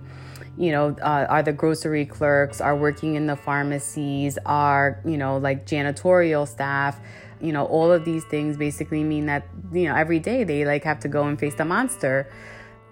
you 0.56 0.72
know, 0.72 0.96
uh, 1.02 1.26
are 1.28 1.42
the 1.42 1.52
grocery 1.52 2.06
clerks, 2.06 2.60
are 2.60 2.74
working 2.74 3.14
in 3.16 3.26
the 3.26 3.36
pharmacies, 3.36 4.38
are, 4.46 4.98
you 5.04 5.18
know, 5.18 5.36
like 5.36 5.66
janitorial 5.66 6.48
staff. 6.48 6.98
You 7.40 7.52
know, 7.52 7.66
all 7.66 7.92
of 7.92 8.04
these 8.06 8.24
things 8.24 8.56
basically 8.56 9.04
mean 9.04 9.26
that, 9.26 9.46
you 9.72 9.88
know, 9.88 9.94
every 9.94 10.20
day 10.20 10.44
they 10.44 10.64
like 10.64 10.84
have 10.84 11.00
to 11.00 11.08
go 11.08 11.24
and 11.24 11.38
face 11.38 11.54
the 11.54 11.66
monster. 11.66 12.32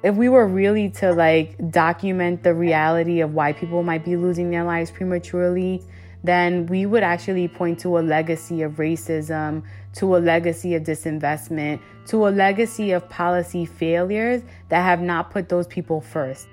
If 0.02 0.14
we 0.16 0.28
were 0.28 0.46
really 0.46 0.90
to 1.00 1.12
like 1.12 1.70
document 1.70 2.42
the 2.42 2.54
reality 2.54 3.20
of 3.20 3.33
why 3.35 3.54
people 3.54 3.83
might 3.83 4.04
be 4.04 4.16
losing 4.16 4.50
their 4.50 4.64
lives 4.64 4.90
prematurely, 4.90 5.83
then 6.22 6.66
we 6.66 6.87
would 6.87 7.02
actually 7.02 7.48
point 7.48 7.78
to 7.80 7.98
a 7.98 8.00
legacy 8.00 8.62
of 8.62 8.72
racism, 8.72 9.62
to 9.94 10.16
a 10.16 10.18
legacy 10.18 10.74
of 10.74 10.83
disinvestment, 10.83 11.80
to 12.06 12.28
a 12.28 12.30
legacy 12.30 12.92
of 12.92 13.09
policy 13.09 13.64
failures 13.64 14.42
that 14.68 14.83
have 14.83 15.00
not 15.00 15.30
put 15.30 15.48
those 15.48 15.66
people 15.66 16.00
first. 16.00 16.46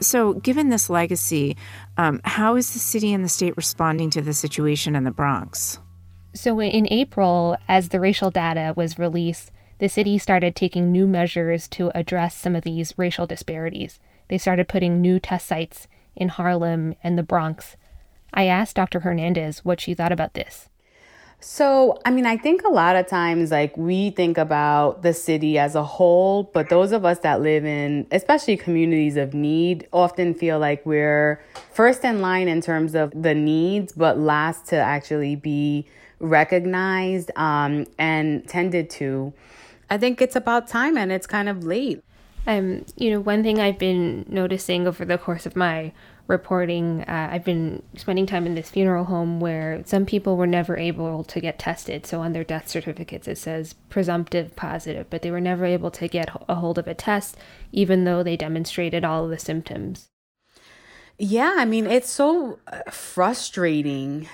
So, 0.00 0.34
given 0.34 0.68
this 0.68 0.90
legacy, 0.90 1.56
um, 1.96 2.20
how 2.24 2.56
is 2.56 2.72
the 2.72 2.78
city 2.78 3.14
and 3.14 3.24
the 3.24 3.28
state 3.28 3.56
responding 3.56 4.10
to 4.10 4.20
the 4.20 4.34
situation 4.34 4.94
in 4.94 5.04
the 5.04 5.10
Bronx? 5.10 5.78
So, 6.34 6.60
in 6.60 6.86
April, 6.90 7.56
as 7.66 7.88
the 7.88 8.00
racial 8.00 8.30
data 8.30 8.74
was 8.76 8.98
released, 8.98 9.52
the 9.78 9.88
city 9.88 10.18
started 10.18 10.54
taking 10.54 10.92
new 10.92 11.06
measures 11.06 11.66
to 11.68 11.90
address 11.96 12.34
some 12.34 12.54
of 12.54 12.64
these 12.64 12.94
racial 12.98 13.26
disparities. 13.26 13.98
They 14.28 14.38
started 14.38 14.68
putting 14.68 15.00
new 15.00 15.18
test 15.18 15.46
sites 15.46 15.88
in 16.14 16.28
Harlem 16.28 16.94
and 17.02 17.16
the 17.16 17.22
Bronx. 17.22 17.76
I 18.36 18.44
asked 18.44 18.76
Dr. 18.76 19.00
Hernandez 19.00 19.64
what 19.64 19.80
she 19.80 19.94
thought 19.94 20.12
about 20.12 20.34
this. 20.34 20.68
So, 21.40 21.98
I 22.04 22.10
mean, 22.10 22.26
I 22.26 22.36
think 22.36 22.62
a 22.64 22.70
lot 22.70 22.96
of 22.96 23.06
times, 23.06 23.50
like, 23.50 23.76
we 23.76 24.10
think 24.10 24.38
about 24.38 25.02
the 25.02 25.12
city 25.12 25.58
as 25.58 25.74
a 25.74 25.82
whole, 25.84 26.44
but 26.44 26.70
those 26.70 26.92
of 26.92 27.04
us 27.04 27.18
that 27.20 27.40
live 27.40 27.64
in, 27.64 28.06
especially 28.10 28.56
communities 28.56 29.16
of 29.16 29.34
need, 29.34 29.86
often 29.92 30.34
feel 30.34 30.58
like 30.58 30.84
we're 30.86 31.42
first 31.72 32.04
in 32.04 32.20
line 32.20 32.48
in 32.48 32.60
terms 32.60 32.94
of 32.94 33.10
the 33.14 33.34
needs, 33.34 33.92
but 33.92 34.18
last 34.18 34.66
to 34.66 34.76
actually 34.76 35.36
be 35.36 35.86
recognized 36.20 37.30
um, 37.36 37.86
and 37.98 38.46
tended 38.48 38.88
to. 38.90 39.32
I 39.90 39.98
think 39.98 40.20
it's 40.20 40.36
about 40.36 40.66
time 40.66 40.96
and 40.96 41.12
it's 41.12 41.26
kind 41.26 41.48
of 41.48 41.64
late. 41.64 42.02
Um, 42.46 42.86
you 42.96 43.10
know, 43.10 43.20
one 43.20 43.42
thing 43.42 43.60
I've 43.60 43.78
been 43.78 44.24
noticing 44.28 44.86
over 44.86 45.04
the 45.04 45.18
course 45.18 45.46
of 45.46 45.54
my 45.56 45.92
reporting, 46.26 47.02
uh, 47.02 47.28
I've 47.30 47.44
been 47.44 47.82
spending 47.96 48.26
time 48.26 48.46
in 48.46 48.54
this 48.54 48.70
funeral 48.70 49.04
home 49.04 49.38
where 49.40 49.82
some 49.84 50.04
people 50.04 50.36
were 50.36 50.46
never 50.46 50.76
able 50.76 51.22
to 51.24 51.40
get 51.40 51.58
tested. 51.58 52.06
So 52.06 52.20
on 52.20 52.32
their 52.32 52.44
death 52.44 52.68
certificates, 52.68 53.28
it 53.28 53.38
says 53.38 53.74
presumptive 53.88 54.56
positive, 54.56 55.08
but 55.08 55.22
they 55.22 55.30
were 55.30 55.40
never 55.40 55.64
able 55.64 55.90
to 55.92 56.08
get 56.08 56.30
a 56.48 56.56
hold 56.56 56.78
of 56.78 56.88
a 56.88 56.94
test, 56.94 57.36
even 57.72 58.04
though 58.04 58.22
they 58.22 58.36
demonstrated 58.36 59.04
all 59.04 59.28
the 59.28 59.38
symptoms. 59.38 60.08
Yeah, 61.18 61.54
I 61.56 61.64
mean, 61.64 61.86
it's 61.86 62.10
so 62.10 62.58
uh, 62.66 62.90
frustrating. 62.90 64.28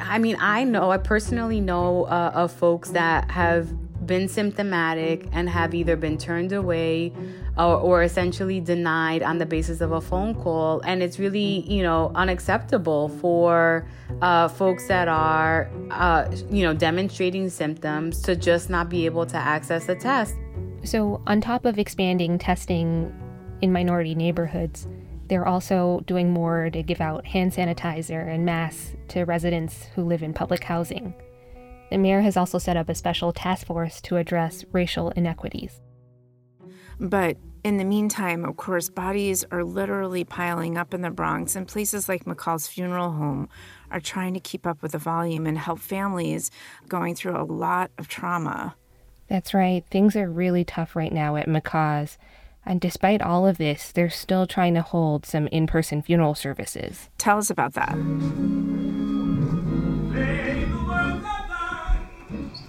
I 0.00 0.18
mean, 0.18 0.36
I 0.40 0.64
know, 0.64 0.90
I 0.90 0.96
personally 0.96 1.60
know 1.60 2.04
uh, 2.04 2.32
of 2.34 2.50
folks 2.50 2.90
that 2.90 3.30
have 3.30 3.68
been 4.06 4.28
symptomatic 4.28 5.26
and 5.32 5.48
have 5.48 5.74
either 5.74 5.96
been 5.96 6.16
turned 6.16 6.52
away 6.52 7.12
or, 7.56 7.76
or, 7.76 8.02
essentially 8.02 8.60
denied 8.60 9.22
on 9.22 9.38
the 9.38 9.46
basis 9.46 9.80
of 9.80 9.92
a 9.92 10.00
phone 10.00 10.34
call. 10.34 10.80
And 10.80 11.02
it's 11.02 11.18
really, 11.18 11.60
you 11.70 11.82
know, 11.82 12.10
unacceptable 12.14 13.08
for 13.08 13.86
uh, 14.22 14.48
folks 14.48 14.86
that 14.88 15.08
are, 15.08 15.70
uh, 15.90 16.30
you 16.50 16.62
know, 16.62 16.72
demonstrating 16.72 17.50
symptoms 17.50 18.22
to 18.22 18.36
just 18.36 18.70
not 18.70 18.88
be 18.88 19.04
able 19.04 19.26
to 19.26 19.36
access 19.36 19.88
a 19.88 19.94
test. 19.94 20.34
So, 20.84 21.20
on 21.26 21.42
top 21.42 21.66
of 21.66 21.78
expanding 21.78 22.38
testing 22.38 23.14
in 23.60 23.72
minority 23.72 24.14
neighborhoods, 24.14 24.88
they're 25.28 25.46
also 25.46 26.02
doing 26.06 26.32
more 26.32 26.70
to 26.70 26.82
give 26.82 27.00
out 27.00 27.26
hand 27.26 27.52
sanitizer 27.52 28.26
and 28.26 28.44
masks 28.44 28.96
to 29.08 29.24
residents 29.24 29.86
who 29.94 30.04
live 30.04 30.22
in 30.22 30.32
public 30.32 30.64
housing. 30.64 31.14
The 31.90 31.98
mayor 31.98 32.20
has 32.20 32.36
also 32.36 32.58
set 32.58 32.76
up 32.76 32.88
a 32.88 32.94
special 32.94 33.32
task 33.32 33.66
force 33.66 34.00
to 34.02 34.16
address 34.16 34.64
racial 34.72 35.10
inequities. 35.10 35.80
But 37.00 37.36
in 37.64 37.76
the 37.76 37.84
meantime, 37.84 38.44
of 38.44 38.56
course, 38.56 38.88
bodies 38.88 39.44
are 39.50 39.64
literally 39.64 40.24
piling 40.24 40.78
up 40.78 40.94
in 40.94 41.02
the 41.02 41.10
Bronx, 41.10 41.56
and 41.56 41.66
places 41.66 42.08
like 42.08 42.24
McCaw's 42.24 42.68
funeral 42.68 43.12
home 43.12 43.48
are 43.90 44.00
trying 44.00 44.34
to 44.34 44.40
keep 44.40 44.66
up 44.66 44.82
with 44.82 44.92
the 44.92 44.98
volume 44.98 45.46
and 45.46 45.58
help 45.58 45.80
families 45.80 46.50
going 46.88 47.14
through 47.14 47.36
a 47.36 47.44
lot 47.44 47.90
of 47.98 48.08
trauma. 48.08 48.76
That's 49.28 49.54
right. 49.54 49.84
Things 49.90 50.16
are 50.16 50.28
really 50.28 50.64
tough 50.64 50.96
right 50.96 51.12
now 51.12 51.36
at 51.36 51.46
McCaw's. 51.46 52.18
And 52.66 52.80
despite 52.80 53.22
all 53.22 53.46
of 53.46 53.58
this, 53.58 53.92
they're 53.92 54.10
still 54.10 54.46
trying 54.46 54.74
to 54.74 54.82
hold 54.82 55.24
some 55.24 55.46
in 55.48 55.66
person 55.66 56.02
funeral 56.02 56.34
services. 56.34 57.08
Tell 57.18 57.38
us 57.38 57.50
about 57.50 57.74
that. 57.74 57.96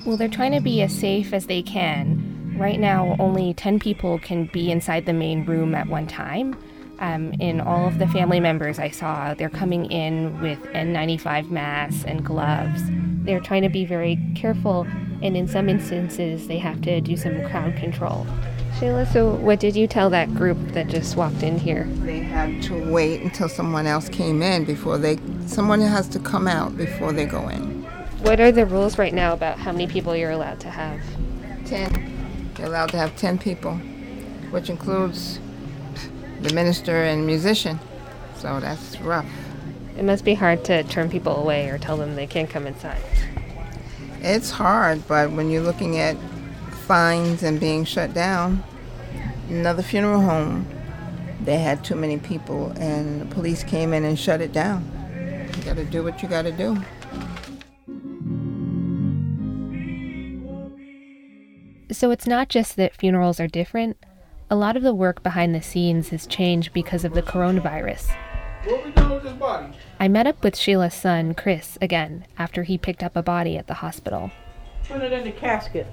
Well, 0.05 0.17
they're 0.17 0.27
trying 0.27 0.53
to 0.53 0.61
be 0.61 0.81
as 0.81 0.97
safe 0.97 1.31
as 1.31 1.45
they 1.45 1.61
can. 1.61 2.55
Right 2.57 2.79
now, 2.79 3.15
only 3.19 3.53
10 3.53 3.79
people 3.79 4.17
can 4.17 4.45
be 4.45 4.71
inside 4.71 5.05
the 5.05 5.13
main 5.13 5.45
room 5.45 5.75
at 5.75 5.87
one 5.87 6.07
time. 6.07 6.55
Um, 6.97 7.33
and 7.39 7.61
all 7.61 7.87
of 7.87 7.99
the 7.99 8.07
family 8.07 8.39
members 8.39 8.79
I 8.79 8.89
saw, 8.89 9.33
they're 9.33 9.49
coming 9.49 9.91
in 9.91 10.39
with 10.41 10.59
N95 10.73 11.49
masks 11.49 12.03
and 12.03 12.23
gloves. 12.23 12.81
They're 13.23 13.39
trying 13.39 13.63
to 13.63 13.69
be 13.69 13.85
very 13.85 14.19
careful, 14.35 14.87
and 15.21 15.37
in 15.37 15.47
some 15.47 15.69
instances, 15.69 16.47
they 16.47 16.57
have 16.57 16.81
to 16.81 17.01
do 17.01 17.17
some 17.17 17.43
crowd 17.49 17.75
control. 17.75 18.25
Shayla, 18.79 19.11
so 19.11 19.35
what 19.35 19.59
did 19.59 19.75
you 19.75 19.87
tell 19.87 20.09
that 20.11 20.33
group 20.33 20.57
that 20.73 20.87
just 20.87 21.15
walked 21.15 21.43
in 21.43 21.59
here? 21.59 21.85
They 22.01 22.19
had 22.19 22.61
to 22.63 22.91
wait 22.91 23.21
until 23.21 23.49
someone 23.49 23.85
else 23.85 24.09
came 24.09 24.41
in 24.41 24.65
before 24.65 24.97
they, 24.97 25.17
someone 25.45 25.81
has 25.81 26.07
to 26.09 26.19
come 26.19 26.47
out 26.47 26.77
before 26.77 27.13
they 27.13 27.25
go 27.25 27.47
in. 27.49 27.70
What 28.21 28.39
are 28.39 28.51
the 28.51 28.67
rules 28.67 28.99
right 28.99 29.13
now 29.13 29.33
about 29.33 29.57
how 29.57 29.71
many 29.71 29.87
people 29.87 30.15
you're 30.15 30.29
allowed 30.29 30.59
to 30.59 30.69
have? 30.69 31.01
10. 31.65 32.53
You're 32.57 32.67
allowed 32.67 32.89
to 32.89 32.97
have 32.97 33.15
10 33.15 33.39
people, 33.39 33.73
which 34.51 34.69
includes 34.69 35.39
the 36.41 36.53
minister 36.53 37.03
and 37.03 37.25
musician. 37.25 37.79
So 38.35 38.59
that's 38.59 39.01
rough. 39.01 39.25
It 39.97 40.03
must 40.03 40.23
be 40.23 40.35
hard 40.35 40.63
to 40.65 40.83
turn 40.83 41.09
people 41.09 41.35
away 41.35 41.69
or 41.69 41.79
tell 41.79 41.97
them 41.97 42.15
they 42.15 42.27
can't 42.27 42.47
come 42.47 42.67
inside. 42.67 43.01
It's 44.21 44.51
hard, 44.51 45.07
but 45.07 45.31
when 45.31 45.49
you're 45.49 45.63
looking 45.63 45.97
at 45.97 46.15
fines 46.85 47.41
and 47.41 47.59
being 47.59 47.85
shut 47.85 48.13
down, 48.13 48.63
another 49.49 49.81
funeral 49.81 50.21
home, 50.21 50.67
they 51.43 51.57
had 51.57 51.83
too 51.83 51.95
many 51.95 52.19
people 52.19 52.71
and 52.77 53.21
the 53.21 53.25
police 53.33 53.63
came 53.63 53.93
in 53.93 54.05
and 54.05 54.17
shut 54.17 54.41
it 54.41 54.53
down. 54.53 54.85
You 55.57 55.63
gotta 55.63 55.85
do 55.85 56.03
what 56.03 56.21
you 56.21 56.29
gotta 56.29 56.51
do. 56.51 56.77
So 61.91 62.09
it's 62.11 62.27
not 62.27 62.47
just 62.47 62.77
that 62.77 62.95
funerals 62.95 63.39
are 63.39 63.47
different. 63.47 63.97
A 64.49 64.55
lot 64.55 64.77
of 64.77 64.83
the 64.83 64.95
work 64.95 65.23
behind 65.23 65.53
the 65.53 65.61
scenes 65.61 66.09
has 66.09 66.25
changed 66.25 66.73
because 66.73 67.03
of 67.03 67.13
the 67.13 67.21
coronavirus. 67.21 68.09
What 68.63 68.85
we 68.85 68.91
doing 68.91 69.09
with 69.09 69.23
this 69.23 69.33
body? 69.33 69.73
I 69.99 70.07
met 70.07 70.27
up 70.27 70.43
with 70.43 70.55
Sheila's 70.55 70.93
son, 70.93 71.33
Chris, 71.33 71.77
again, 71.81 72.25
after 72.37 72.63
he 72.63 72.77
picked 72.77 73.03
up 73.03 73.15
a 73.15 73.23
body 73.23 73.57
at 73.57 73.67
the 73.67 73.75
hospital. 73.75 74.31
Put 74.87 75.01
it 75.01 75.11
in 75.11 75.23
the 75.23 75.31
casket. 75.31 75.87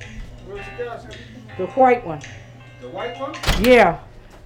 Where's 0.46 0.64
the 0.76 0.84
casket? 0.84 1.18
The 1.56 1.66
white 1.66 2.06
one. 2.06 2.20
The 2.80 2.88
white 2.90 3.18
one? 3.18 3.34
Yeah. 3.60 3.98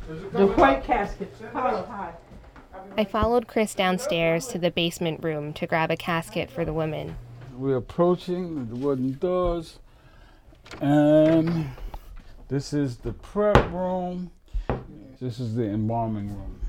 The 0.08 0.46
white 0.46 0.86
that? 0.86 0.86
casket. 0.86 1.34
Collar 1.52 1.84
high. 1.84 2.12
I 2.96 3.04
followed 3.04 3.46
Chris 3.46 3.74
downstairs 3.74 4.46
to 4.48 4.58
the 4.58 4.70
basement 4.70 5.22
room 5.22 5.52
to 5.54 5.66
grab 5.66 5.90
a 5.90 5.96
casket 5.96 6.50
for 6.50 6.64
the 6.64 6.72
woman. 6.72 7.16
We're 7.54 7.76
approaching 7.76 8.68
the 8.68 8.76
wooden 8.76 9.18
doors, 9.18 9.78
and 10.80 11.70
this 12.48 12.72
is 12.72 12.98
the 12.98 13.12
prep 13.12 13.56
room. 13.72 14.30
This 15.20 15.38
is 15.38 15.54
the 15.54 15.64
embalming 15.64 16.28
room. 16.28 16.60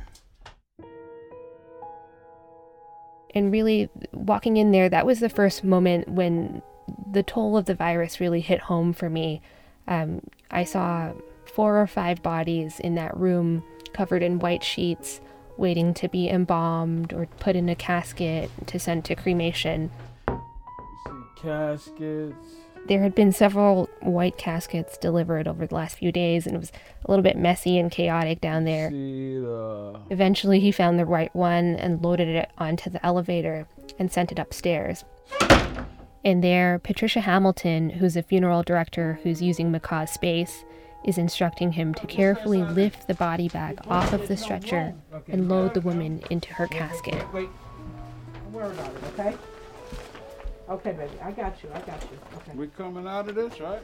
And 3.36 3.52
really, 3.52 3.90
walking 4.12 4.58
in 4.58 4.72
there, 4.72 4.90
that 4.90 5.06
was 5.06 5.20
the 5.20 5.30
first 5.30 5.64
moment 5.64 6.08
when 6.08 6.62
the 7.12 7.24
toll 7.24 7.58
of 7.58 7.66
the 7.66 7.74
virus 7.74 8.20
really 8.20 8.42
hit 8.42 8.62
home 8.62 8.94
for 8.94 9.10
me. 9.10 9.42
Um, 9.88 10.22
I 10.52 10.64
saw 10.64 11.14
four 11.46 11.82
or 11.82 11.88
five 11.88 12.22
bodies 12.22 12.80
in 12.80 12.96
that 12.96 13.18
room 13.18 13.64
covered 13.94 14.24
in 14.24 14.40
white 14.40 14.64
sheets, 14.64 15.20
waiting 15.58 15.94
to 15.96 16.08
be 16.08 16.30
embalmed 16.30 17.12
or 17.14 17.26
put 17.40 17.56
in 17.56 17.70
a 17.70 17.76
casket 17.76 18.50
to 18.68 18.80
send 18.80 19.06
to 19.06 19.16
cremation. 19.16 19.92
See 20.28 21.42
Caskets. 21.42 22.63
There 22.88 23.02
had 23.02 23.16
been 23.16 23.32
several 23.32 23.90
white 24.02 24.38
caskets 24.38 24.98
delivered 24.98 25.48
over 25.48 25.66
the 25.66 25.76
last 25.76 25.98
few 25.98 26.12
days, 26.12 26.46
and 26.46 26.56
it 26.56 26.60
was 26.60 26.72
a 27.06 27.10
little 27.10 27.24
bit 27.24 27.38
messy 27.38 27.80
and 27.80 27.90
chaotic 27.90 28.42
down 28.42 28.66
there. 28.66 28.90
Eventually, 30.10 30.60
he 30.60 30.72
found 30.72 31.00
the 31.00 31.06
right 31.06 31.34
one 31.34 31.76
and 31.76 32.04
loaded 32.04 32.28
it 32.28 32.52
onto 32.58 32.90
the 32.90 33.04
elevator 33.06 33.68
and 33.98 34.12
sent 34.12 34.34
it 34.34 34.40
upstairs. 34.40 35.06
And 36.26 36.44
there, 36.44 36.80
Patricia 36.80 37.22
Hamilton, 37.22 37.90
who's 37.90 38.18
a 38.18 38.24
funeral 38.24 38.64
director 38.64 39.20
who's 39.24 39.42
using 39.42 39.72
McCaw's 39.72 40.12
space, 40.12 40.66
is 41.06 41.18
instructing 41.18 41.74
him 41.74 41.94
to 41.94 42.08
carefully 42.08 42.64
lift 42.64 43.08
the 43.08 43.14
body 43.14 43.50
bag 43.50 43.80
off 43.88 44.14
of 44.14 44.28
the 44.28 44.38
stretcher 44.38 44.94
and 45.28 45.50
load 45.50 45.74
the 45.74 45.82
woman 45.82 46.22
into 46.30 46.54
her 46.54 46.68
casket. 46.68 47.26
Wait. 47.34 47.50
Don't 48.34 48.54
worry 48.54 48.72
about 48.72 48.94
it, 48.94 49.04
okay? 49.20 49.36
Okay, 50.74 50.92
baby. 50.92 51.12
I 51.22 51.30
got 51.30 51.62
you. 51.62 51.70
I 51.72 51.80
got 51.82 52.02
you. 52.02 52.18
Okay. 52.38 52.52
We 52.56 52.68
coming 52.68 53.06
out 53.06 53.30
of 53.30 53.36
this, 53.36 53.60
right? 53.60 53.84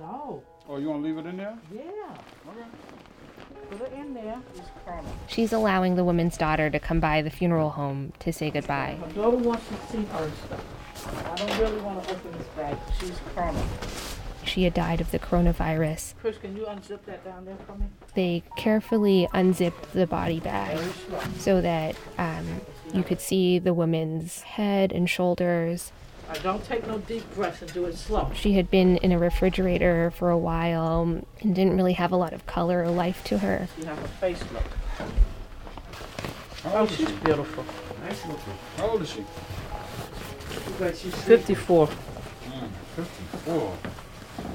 No. 0.00 0.42
Oh, 0.68 0.78
you 0.78 0.88
want 0.88 1.04
to 1.04 1.08
leave 1.08 1.16
it 1.16 1.26
in 1.26 1.36
there? 1.36 1.56
Yeah. 1.72 1.80
Okay. 2.48 2.66
Put 3.70 3.80
it 3.82 3.92
in 3.92 4.14
there. 4.14 4.42
Just 4.56 4.70
calm. 4.84 5.06
She's 5.28 5.52
allowing 5.52 5.94
the 5.94 6.02
woman's 6.02 6.36
daughter 6.36 6.70
to 6.70 6.80
come 6.80 6.98
by 6.98 7.22
the 7.22 7.30
funeral 7.30 7.70
home 7.70 8.12
to 8.18 8.32
say 8.32 8.50
goodbye. 8.50 8.98
My 9.00 9.06
daughter 9.12 9.36
wants 9.36 9.64
to 9.68 9.92
see 9.92 10.04
her 10.06 10.30
stuff. 10.46 10.64
I 11.24 11.36
don't 11.36 11.60
really 11.60 11.80
want 11.82 12.02
to 12.02 12.10
open 12.10 12.32
this 12.32 12.48
bag. 12.48 12.76
She's 12.98 13.16
crying. 13.32 13.56
She 14.44 14.64
had 14.64 14.74
died 14.74 15.00
of 15.00 15.12
the 15.12 15.20
coronavirus. 15.20 16.14
Chris, 16.20 16.36
can 16.38 16.56
you 16.56 16.64
unzip 16.64 17.04
that 17.04 17.24
down 17.24 17.44
there 17.44 17.56
for 17.64 17.76
me? 17.78 17.86
They 18.16 18.42
carefully 18.56 19.28
unzipped 19.32 19.92
the 19.92 20.08
body 20.08 20.40
bag 20.40 20.80
so 21.38 21.60
that 21.60 21.94
um, 22.18 22.60
you 22.92 23.04
could 23.04 23.20
see 23.20 23.60
the 23.60 23.72
woman's 23.72 24.42
head 24.42 24.90
and 24.90 25.08
shoulders. 25.08 25.92
I 26.28 26.38
don't 26.38 26.64
take 26.64 26.86
no 26.86 26.98
deep 26.98 27.34
breaths 27.34 27.62
and 27.62 27.72
do 27.72 27.84
it 27.84 27.96
slow. 27.96 28.30
She 28.34 28.54
had 28.54 28.70
been 28.70 28.96
in 28.98 29.12
a 29.12 29.18
refrigerator 29.18 30.10
for 30.10 30.30
a 30.30 30.38
while 30.38 31.02
and 31.40 31.54
didn't 31.54 31.76
really 31.76 31.92
have 31.92 32.12
a 32.12 32.16
lot 32.16 32.32
of 32.32 32.46
color 32.46 32.82
or 32.82 32.88
life 32.88 33.22
to 33.24 33.38
her. 33.38 33.68
You 33.78 33.84
have 33.86 34.02
a 34.02 34.08
face 34.08 34.42
look. 34.52 34.64
Oh, 36.66 36.86
she's 36.86 37.10
beautiful. 37.12 37.64
Nice 38.06 38.26
looking. 38.26 38.54
How 38.78 38.88
old 38.88 39.02
is 39.02 39.10
she? 39.10 39.24
She's 40.94 41.14
54. 41.14 41.86
Mm, 41.86 41.92
54. 42.96 43.76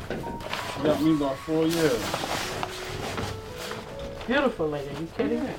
She 0.10 0.84
got 0.84 1.02
me 1.02 1.16
about 1.16 1.38
four 1.38 1.66
years. 1.66 2.02
Beautiful 4.26 4.70
lady. 4.70 4.90
you 5.00 5.08
kidding 5.16 5.44
me? 5.44 5.50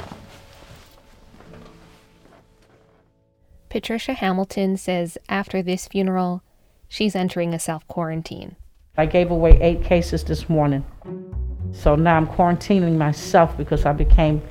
Patricia 3.71 4.15
Hamilton 4.15 4.77
says 4.77 5.17
after 5.29 5.63
this 5.63 5.87
funeral, 5.87 6.43
she's 6.89 7.15
entering 7.15 7.55
a 7.55 7.59
self 7.61 7.87
quarantine. 7.87 8.57
I 8.99 9.07
gave 9.07 9.31
away 9.31 9.57
eight 9.61 9.85
cases 9.85 10.25
this 10.25 10.49
morning. 10.49 10.85
So 11.73 11.95
now 11.95 12.17
I'm 12.17 12.27
quarantining 12.27 12.99
myself 12.99 13.57
because 13.57 13.87
I 13.87 13.93
became 13.93 14.43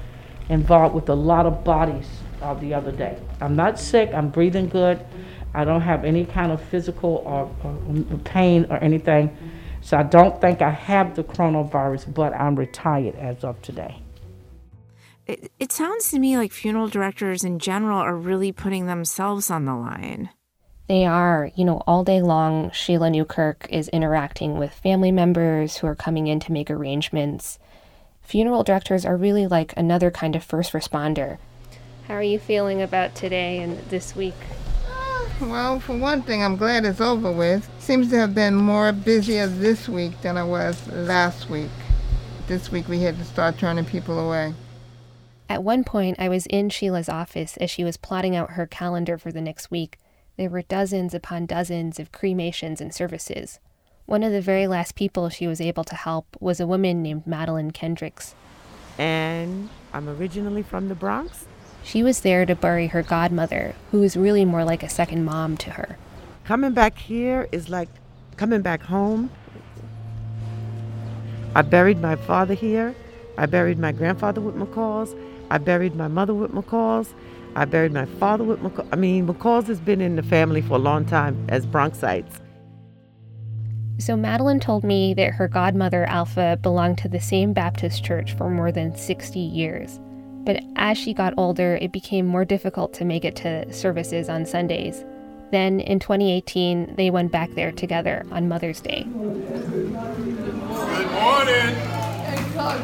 involved 0.48 0.96
with 0.96 1.10
a 1.10 1.16
lot 1.16 1.46
of 1.46 1.66
bodies 1.66 2.08
uh, 2.42 2.54
the 2.54 2.74
other 2.74 2.94
day. 2.94 3.20
I'm 3.42 3.58
not 3.58 3.78
sick, 3.78 4.10
I'm 4.14 4.30
breathing 4.30 4.70
good. 4.70 5.06
I 5.54 5.66
don't 5.66 5.82
have 5.82 6.06
any 6.06 6.26
kind 6.26 6.54
of 6.54 6.62
physical 6.62 7.22
or, 7.26 7.54
or 7.66 8.18
pain 8.20 8.68
or 8.70 8.78
anything. 8.78 9.36
So 9.82 9.98
I 9.98 10.04
don't 10.04 10.40
think 10.40 10.62
I 10.62 10.70
have 10.70 11.16
the 11.16 11.26
coronavirus, 11.26 12.14
but 12.14 12.34
I'm 12.34 12.56
retired 12.56 13.16
as 13.16 13.44
of 13.44 13.62
today. 13.62 14.02
It, 15.30 15.52
it 15.60 15.72
sounds 15.72 16.10
to 16.10 16.18
me 16.18 16.38
like 16.38 16.52
funeral 16.52 16.88
directors 16.88 17.44
in 17.44 17.60
general 17.60 18.00
are 18.00 18.16
really 18.16 18.52
putting 18.52 18.88
themselves 18.88 19.52
on 19.52 19.66
the 19.66 19.76
line. 19.76 20.32
They 20.88 21.06
are, 21.06 21.52
you 21.56 21.66
know, 21.66 21.84
all 21.86 22.04
day 22.04 22.20
long, 22.20 22.72
Sheila 22.72 23.12
Newkirk 23.12 23.68
is 23.70 23.90
interacting 23.90 24.58
with 24.58 24.74
family 24.74 25.12
members 25.12 25.78
who 25.78 25.86
are 25.86 25.94
coming 25.94 26.26
in 26.26 26.40
to 26.40 26.52
make 26.52 26.72
arrangements. 26.72 27.60
Funeral 28.24 28.64
directors 28.64 29.06
are 29.06 29.16
really 29.16 29.46
like 29.46 29.72
another 29.78 30.10
kind 30.10 30.36
of 30.36 30.44
first 30.44 30.74
responder. 30.74 31.38
How 32.08 32.16
are 32.16 32.24
you 32.24 32.40
feeling 32.40 32.82
about 32.82 33.14
today 33.14 33.60
and 33.60 33.78
this 33.90 34.16
week? 34.16 34.34
Well, 35.40 35.80
for 35.80 35.96
one 35.96 36.24
thing, 36.24 36.44
I'm 36.44 36.56
glad 36.56 36.86
it's 36.86 37.00
over 37.00 37.32
with. 37.32 37.70
Seems 37.78 38.10
to 38.10 38.18
have 38.18 38.34
been 38.34 38.56
more 38.56 38.92
busier 38.92 39.46
this 39.46 39.88
week 39.88 40.20
than 40.24 40.38
I 40.38 40.44
was 40.44 40.88
last 40.88 41.52
week. 41.52 41.70
This 42.48 42.72
week 42.72 42.88
we 42.88 43.02
had 43.02 43.20
to 43.20 43.26
start 43.26 43.60
turning 43.60 43.86
people 43.86 44.18
away. 44.18 44.56
At 45.50 45.64
one 45.64 45.84
point, 45.84 46.20
I 46.20 46.30
was 46.30 46.46
in 46.46 46.70
Sheila's 46.70 47.10
office 47.10 47.58
as 47.58 47.72
she 47.72 47.84
was 47.84 47.98
plotting 47.98 48.36
out 48.36 48.52
her 48.52 48.68
calendar 48.68 49.18
for 49.18 49.32
the 49.32 49.42
next 49.42 49.72
week. 49.72 50.00
There 50.38 50.50
were 50.50 50.62
dozens 50.62 51.16
upon 51.16 51.48
dozens 51.48 52.00
of 52.00 52.12
cremations 52.12 52.80
and 52.80 52.94
services. 52.94 53.60
One 54.06 54.22
of 54.22 54.32
the 54.32 54.42
very 54.42 54.68
last 54.68 54.94
people 54.94 55.28
she 55.30 55.48
was 55.48 55.60
able 55.60 55.84
to 55.86 55.96
help 55.96 56.38
was 56.40 56.60
a 56.60 56.68
woman 56.68 57.02
named 57.02 57.26
Madeline 57.26 57.72
Kendricks. 57.72 58.36
And 59.00 59.70
I'm 59.92 60.08
originally 60.08 60.62
from 60.62 60.88
the 60.88 60.94
Bronx. 60.94 61.46
She 61.84 62.04
was 62.04 62.22
there 62.22 62.46
to 62.46 62.54
bury 62.54 62.88
her 62.88 63.02
godmother, 63.02 63.74
who 63.90 64.02
was 64.02 64.16
really 64.16 64.46
more 64.46 64.64
like 64.64 64.84
a 64.84 64.90
second 64.90 65.26
mom 65.26 65.58
to 65.58 65.72
her. 65.72 65.98
Coming 66.44 66.74
back 66.74 66.96
here 67.00 67.50
is 67.52 67.70
like 67.70 67.90
coming 68.38 68.62
back 68.62 68.84
home. 68.84 69.32
I 71.56 71.64
buried 71.64 72.00
my 72.00 72.16
father 72.16 72.54
here. 72.54 72.94
I 73.36 73.48
buried 73.48 73.80
my 73.80 73.92
grandfather 73.92 74.42
with 74.42 74.56
McCall's. 74.56 75.16
I 75.50 75.58
buried 75.58 75.96
my 75.96 76.08
mother 76.08 76.34
with 76.34 76.52
McCall's. 76.52 77.14
I 77.56 77.66
buried 77.66 77.92
my 77.92 78.06
father 78.06 78.44
with 78.44 78.60
McCall. 78.60 78.88
I 78.92 78.96
mean, 78.96 79.28
McCall's 79.28 79.68
has 79.68 79.80
been 79.80 80.02
in 80.02 80.16
the 80.16 80.24
family 80.24 80.62
for 80.62 80.76
a 80.76 80.80
long 80.80 81.06
time 81.06 81.46
as 81.50 81.66
Bronxites. 81.66 82.40
So 83.98 84.16
Madeline 84.16 84.60
told 84.62 84.84
me 84.84 85.14
that 85.16 85.34
her 85.34 85.48
godmother, 85.48 86.06
Alpha, 86.06 86.58
belonged 86.62 87.00
to 87.00 87.10
the 87.10 87.20
same 87.20 87.52
Baptist 87.52 88.04
church 88.04 88.34
for 88.34 88.50
more 88.50 88.72
than 88.72 88.96
60 88.96 89.40
years. 89.40 90.00
But 90.46 90.64
as 90.78 90.98
she 90.98 91.14
got 91.14 91.34
older, 91.38 91.78
it 91.82 91.92
became 91.92 92.26
more 92.26 92.46
difficult 92.46 92.94
to 92.94 93.04
make 93.04 93.26
it 93.26 93.36
to 93.38 93.72
services 93.74 94.30
on 94.30 94.46
Sundays. 94.46 95.04
Then 95.52 95.82
in 95.82 96.00
2018, 96.00 96.96
they 96.96 97.10
went 97.10 97.32
back 97.32 97.50
there 97.56 97.72
together 97.72 98.26
on 98.32 98.48
Mother's 98.48 98.80
Day. 98.80 99.04
Good 99.04 99.92
morning. 101.12 101.76
And 102.30 102.54
God 102.54 102.80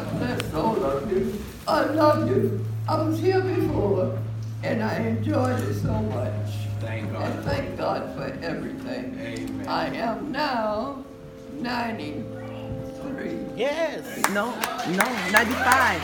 bless 1.66 1.98
all 1.98 2.22
of 2.22 2.28
you. 2.28 2.28
I 2.28 2.30
love 2.30 2.30
you. 2.30 2.64
I 2.88 3.02
was 3.02 3.18
here 3.18 3.40
before, 3.40 4.18
and 4.62 4.82
I 4.82 4.98
enjoyed 4.98 5.60
it 5.60 5.74
so 5.74 5.92
much. 5.92 6.32
Thank 6.80 7.12
God. 7.12 7.22
And 7.22 7.44
thank 7.44 7.76
God 7.76 8.14
for 8.14 8.24
everything. 8.44 9.18
Amen. 9.18 9.66
I 9.66 9.86
am 9.96 10.30
now 10.30 11.04
93. 11.54 13.38
Yes. 13.56 14.04
No, 14.30 14.54
no, 14.90 15.04
95. 15.32 16.02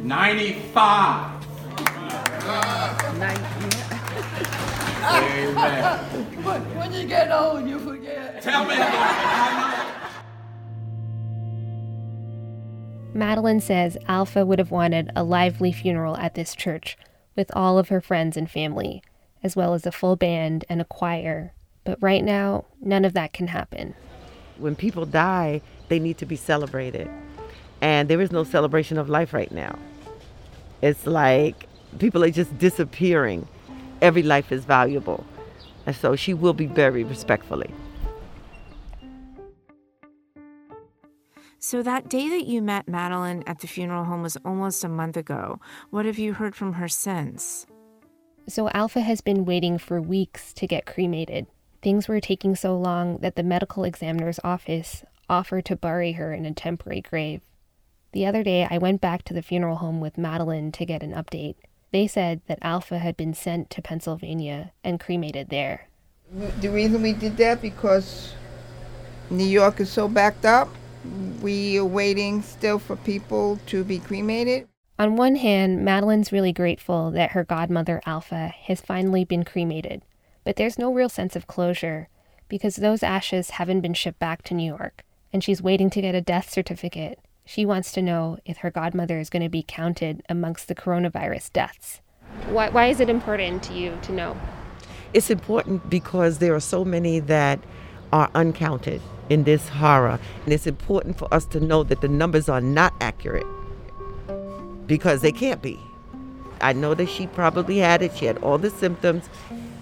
95. 0.00 1.34
Amen. 5.08 5.98
But 6.44 6.60
when 6.76 6.92
you 6.92 7.04
get 7.04 7.30
old, 7.32 7.68
you 7.68 7.78
forget. 7.78 8.42
Tell 8.42 8.64
me 8.64 8.74
Madeline 13.18 13.60
says 13.60 13.98
Alpha 14.06 14.46
would 14.46 14.60
have 14.60 14.70
wanted 14.70 15.10
a 15.16 15.24
lively 15.24 15.72
funeral 15.72 16.16
at 16.18 16.34
this 16.34 16.54
church 16.54 16.96
with 17.34 17.50
all 17.52 17.76
of 17.76 17.88
her 17.88 18.00
friends 18.00 18.36
and 18.36 18.48
family, 18.48 19.02
as 19.42 19.56
well 19.56 19.74
as 19.74 19.84
a 19.84 19.92
full 19.92 20.14
band 20.14 20.64
and 20.68 20.80
a 20.80 20.84
choir. 20.84 21.52
But 21.82 22.00
right 22.00 22.22
now, 22.22 22.66
none 22.80 23.04
of 23.04 23.14
that 23.14 23.32
can 23.32 23.48
happen. 23.48 23.94
When 24.56 24.76
people 24.76 25.04
die, 25.04 25.62
they 25.88 25.98
need 25.98 26.18
to 26.18 26.26
be 26.26 26.36
celebrated. 26.36 27.10
And 27.80 28.08
there 28.08 28.20
is 28.20 28.30
no 28.30 28.44
celebration 28.44 28.98
of 28.98 29.08
life 29.08 29.32
right 29.32 29.50
now. 29.50 29.76
It's 30.80 31.04
like 31.04 31.66
people 31.98 32.22
are 32.22 32.30
just 32.30 32.56
disappearing. 32.56 33.48
Every 34.00 34.22
life 34.22 34.52
is 34.52 34.64
valuable. 34.64 35.26
And 35.86 35.96
so 35.96 36.14
she 36.14 36.34
will 36.34 36.52
be 36.52 36.66
buried 36.66 37.08
respectfully. 37.08 37.74
So, 41.70 41.82
that 41.82 42.08
day 42.08 42.30
that 42.30 42.46
you 42.46 42.62
met 42.62 42.88
Madeline 42.88 43.44
at 43.46 43.58
the 43.58 43.66
funeral 43.66 44.04
home 44.04 44.22
was 44.22 44.38
almost 44.42 44.84
a 44.84 44.88
month 44.88 45.18
ago. 45.18 45.60
What 45.90 46.06
have 46.06 46.18
you 46.18 46.32
heard 46.32 46.56
from 46.56 46.72
her 46.72 46.88
since? 46.88 47.66
So, 48.46 48.70
Alpha 48.70 49.02
has 49.02 49.20
been 49.20 49.44
waiting 49.44 49.76
for 49.76 50.00
weeks 50.00 50.54
to 50.54 50.66
get 50.66 50.86
cremated. 50.86 51.46
Things 51.82 52.08
were 52.08 52.22
taking 52.22 52.56
so 52.56 52.74
long 52.74 53.18
that 53.18 53.36
the 53.36 53.42
medical 53.42 53.84
examiner's 53.84 54.40
office 54.42 55.04
offered 55.28 55.66
to 55.66 55.76
bury 55.76 56.12
her 56.12 56.32
in 56.32 56.46
a 56.46 56.54
temporary 56.54 57.02
grave. 57.02 57.42
The 58.12 58.24
other 58.24 58.42
day, 58.42 58.66
I 58.70 58.78
went 58.78 59.02
back 59.02 59.22
to 59.24 59.34
the 59.34 59.42
funeral 59.42 59.76
home 59.76 60.00
with 60.00 60.16
Madeline 60.16 60.72
to 60.72 60.86
get 60.86 61.02
an 61.02 61.12
update. 61.12 61.56
They 61.92 62.06
said 62.06 62.40
that 62.46 62.60
Alpha 62.62 62.96
had 62.96 63.14
been 63.14 63.34
sent 63.34 63.68
to 63.72 63.82
Pennsylvania 63.82 64.72
and 64.82 64.98
cremated 64.98 65.50
there. 65.50 65.88
The 66.32 66.70
reason 66.70 67.02
we 67.02 67.12
did 67.12 67.36
that 67.36 67.60
because 67.60 68.32
New 69.28 69.44
York 69.44 69.80
is 69.80 69.90
so 69.90 70.08
backed 70.08 70.46
up. 70.46 70.70
We 71.40 71.78
are 71.78 71.84
waiting 71.84 72.42
still 72.42 72.78
for 72.78 72.96
people 72.96 73.58
to 73.66 73.84
be 73.84 73.98
cremated. 73.98 74.68
On 74.98 75.14
one 75.14 75.36
hand, 75.36 75.84
Madeline's 75.84 76.32
really 76.32 76.52
grateful 76.52 77.12
that 77.12 77.30
her 77.30 77.44
godmother, 77.44 78.02
Alpha, 78.04 78.48
has 78.48 78.80
finally 78.80 79.24
been 79.24 79.44
cremated. 79.44 80.02
But 80.42 80.56
there's 80.56 80.78
no 80.78 80.92
real 80.92 81.08
sense 81.08 81.36
of 81.36 81.46
closure 81.46 82.08
because 82.48 82.76
those 82.76 83.02
ashes 83.02 83.50
haven't 83.50 83.82
been 83.82 83.94
shipped 83.94 84.18
back 84.18 84.42
to 84.42 84.54
New 84.54 84.66
York, 84.66 85.04
and 85.32 85.44
she's 85.44 85.62
waiting 85.62 85.88
to 85.90 86.00
get 86.00 86.14
a 86.16 86.20
death 86.20 86.50
certificate. 86.50 87.20
She 87.44 87.64
wants 87.64 87.92
to 87.92 88.02
know 88.02 88.38
if 88.44 88.58
her 88.58 88.70
godmother 88.70 89.20
is 89.20 89.30
going 89.30 89.42
to 89.42 89.48
be 89.48 89.64
counted 89.66 90.22
amongst 90.28 90.66
the 90.66 90.74
coronavirus 90.74 91.52
deaths. 91.52 92.00
Why, 92.48 92.70
why 92.70 92.86
is 92.86 92.98
it 92.98 93.08
important 93.08 93.62
to 93.64 93.74
you 93.74 93.96
to 94.02 94.12
know? 94.12 94.36
It's 95.14 95.30
important 95.30 95.88
because 95.88 96.38
there 96.38 96.54
are 96.54 96.60
so 96.60 96.84
many 96.84 97.20
that 97.20 97.60
are 98.12 98.30
uncounted 98.34 99.00
in 99.30 99.44
this 99.44 99.68
horror. 99.68 100.18
And 100.44 100.52
it's 100.52 100.66
important 100.66 101.18
for 101.18 101.32
us 101.32 101.44
to 101.46 101.60
know 101.60 101.82
that 101.84 102.00
the 102.00 102.08
numbers 102.08 102.48
are 102.48 102.60
not 102.60 102.94
accurate 103.00 103.46
because 104.86 105.20
they 105.22 105.32
can't 105.32 105.62
be. 105.62 105.78
I 106.60 106.72
know 106.72 106.94
that 106.94 107.08
she 107.08 107.26
probably 107.28 107.78
had 107.78 108.02
it, 108.02 108.16
she 108.16 108.24
had 108.24 108.38
all 108.38 108.58
the 108.58 108.70
symptoms, 108.70 109.28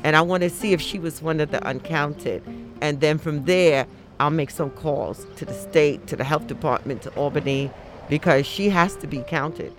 and 0.05 0.15
I 0.15 0.21
want 0.21 0.43
to 0.43 0.51
see 0.51 0.73
if 0.73 0.81
she 0.81 0.99
was 0.99 1.23
one 1.23 1.41
of 1.41 1.51
the 1.51 1.65
uncounted. 1.67 2.43
And 2.83 3.01
then 3.01 3.19
from 3.19 3.45
there, 3.45 3.87
I'll 4.21 4.31
make 4.31 4.51
some 4.51 4.71
calls 4.71 5.27
to 5.37 5.45
the 5.45 5.55
state, 5.55 6.07
to 6.09 6.17
the 6.17 6.25
health 6.25 6.47
department, 6.47 7.03
to 7.03 7.15
Albany, 7.15 7.71
because 8.09 8.47
she 8.47 8.69
has 8.69 8.97
to 8.97 9.07
be 9.07 9.23
counted. 9.23 9.75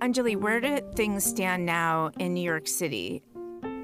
Anjali, 0.00 0.36
where 0.36 0.60
do 0.60 0.78
things 0.94 1.24
stand 1.24 1.64
now 1.64 2.10
in 2.18 2.34
New 2.34 2.42
York 2.42 2.68
City? 2.68 3.22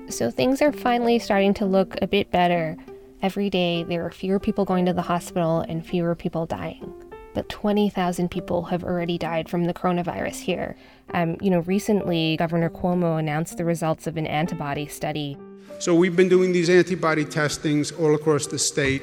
So 0.09 0.31
things 0.31 0.61
are 0.61 0.73
finally 0.73 1.19
starting 1.19 1.55
to 1.55 1.65
look 1.65 1.97
a 2.03 2.07
bit 2.07 2.31
better. 2.31 2.77
Every 3.23 3.51
day, 3.51 3.83
there 3.83 4.07
are 4.07 4.11
fewer 4.11 4.39
people 4.39 4.65
going 4.65 4.87
to 4.87 4.95
the 4.95 5.03
hospital 5.03 5.61
and 5.61 5.85
fewer 5.85 6.15
people 6.15 6.47
dying. 6.47 6.91
But 7.35 7.51
20,000 7.51 8.31
people 8.31 8.63
have 8.65 8.83
already 8.83 9.19
died 9.19 9.47
from 9.47 9.65
the 9.65 9.75
coronavirus 9.75 10.41
here. 10.41 10.75
Um, 11.13 11.37
you 11.39 11.51
know, 11.51 11.61
recently, 11.61 12.39
Governor 12.39 12.71
Cuomo 12.71 13.19
announced 13.19 13.59
the 13.59 13.65
results 13.67 14.07
of 14.07 14.17
an 14.17 14.27
antibody 14.27 14.87
study. 14.87 15.37
So 15.81 15.95
we've 15.95 16.17
been 16.17 16.31
doing 16.31 16.51
these 16.51 16.71
antibody 16.71 17.27
testings 17.27 17.93
all 17.93 18.15
across 18.15 18.47
the 18.47 18.59
state. 18.59 19.03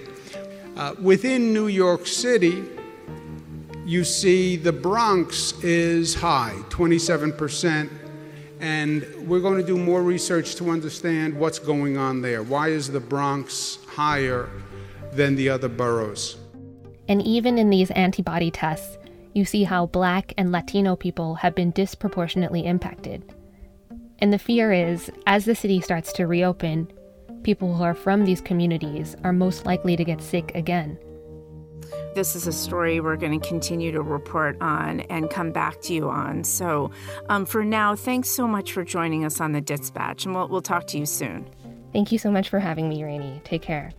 Uh, 0.75 0.95
within 0.99 1.53
New 1.53 1.67
York 1.67 2.07
City, 2.07 2.63
you 3.85 4.03
see 4.03 4.55
the 4.55 4.73
Bronx 4.73 5.53
is 5.63 6.15
high, 6.15 6.55
27%. 6.69 7.87
And 8.61 9.05
we're 9.27 9.41
going 9.41 9.57
to 9.57 9.65
do 9.65 9.77
more 9.77 10.01
research 10.01 10.55
to 10.55 10.71
understand 10.71 11.37
what's 11.37 11.59
going 11.59 11.97
on 11.97 12.23
there. 12.23 12.41
Why 12.41 12.69
is 12.69 12.89
the 12.89 12.99
Bronx 12.99 13.77
higher 13.97 14.47
than 15.13 15.35
the 15.35 15.49
other 15.49 15.67
boroughs? 15.67 16.37
And 17.09 17.19
even 17.23 17.57
in 17.57 17.71
these 17.71 17.89
antibody 17.91 18.51
tests, 18.51 18.95
you 19.33 19.43
see 19.43 19.63
how 19.63 19.87
Black 19.87 20.33
and 20.37 20.51
Latino 20.51 20.95
people 20.95 21.33
have 21.35 21.55
been 21.55 21.71
disproportionately 21.71 22.63
impacted. 22.63 23.33
And 24.19 24.31
the 24.31 24.37
fear 24.37 24.71
is, 24.71 25.09
as 25.25 25.45
the 25.45 25.55
city 25.55 25.81
starts 25.81 26.13
to 26.13 26.27
reopen, 26.27 26.91
people 27.41 27.75
who 27.75 27.83
are 27.83 27.95
from 27.95 28.23
these 28.25 28.41
communities 28.41 29.15
are 29.23 29.33
most 29.33 29.65
likely 29.65 29.95
to 29.95 30.03
get 30.03 30.21
sick 30.21 30.51
again. 30.53 30.99
This 32.13 32.35
is 32.35 32.45
a 32.45 32.53
story 32.53 32.99
we're 32.99 33.15
going 33.15 33.39
to 33.39 33.47
continue 33.47 33.91
to 33.91 34.01
report 34.01 34.57
on 34.61 35.01
and 35.01 35.29
come 35.29 35.51
back 35.51 35.81
to 35.81 35.93
you 35.93 36.09
on. 36.09 36.43
So, 36.43 36.91
um, 37.29 37.45
for 37.45 37.63
now, 37.63 37.95
thanks 37.95 38.29
so 38.29 38.47
much 38.47 38.73
for 38.73 38.83
joining 38.83 39.25
us 39.25 39.39
on 39.39 39.53
the 39.53 39.61
Dispatch, 39.61 40.25
and 40.25 40.35
we'll, 40.35 40.47
we'll 40.49 40.61
talk 40.61 40.85
to 40.87 40.99
you 40.99 41.05
soon. 41.05 41.49
Thank 41.93 42.11
you 42.11 42.17
so 42.17 42.29
much 42.29 42.49
for 42.49 42.59
having 42.59 42.89
me, 42.89 43.03
Raney. 43.03 43.41
Take 43.43 43.61
care. 43.61 43.91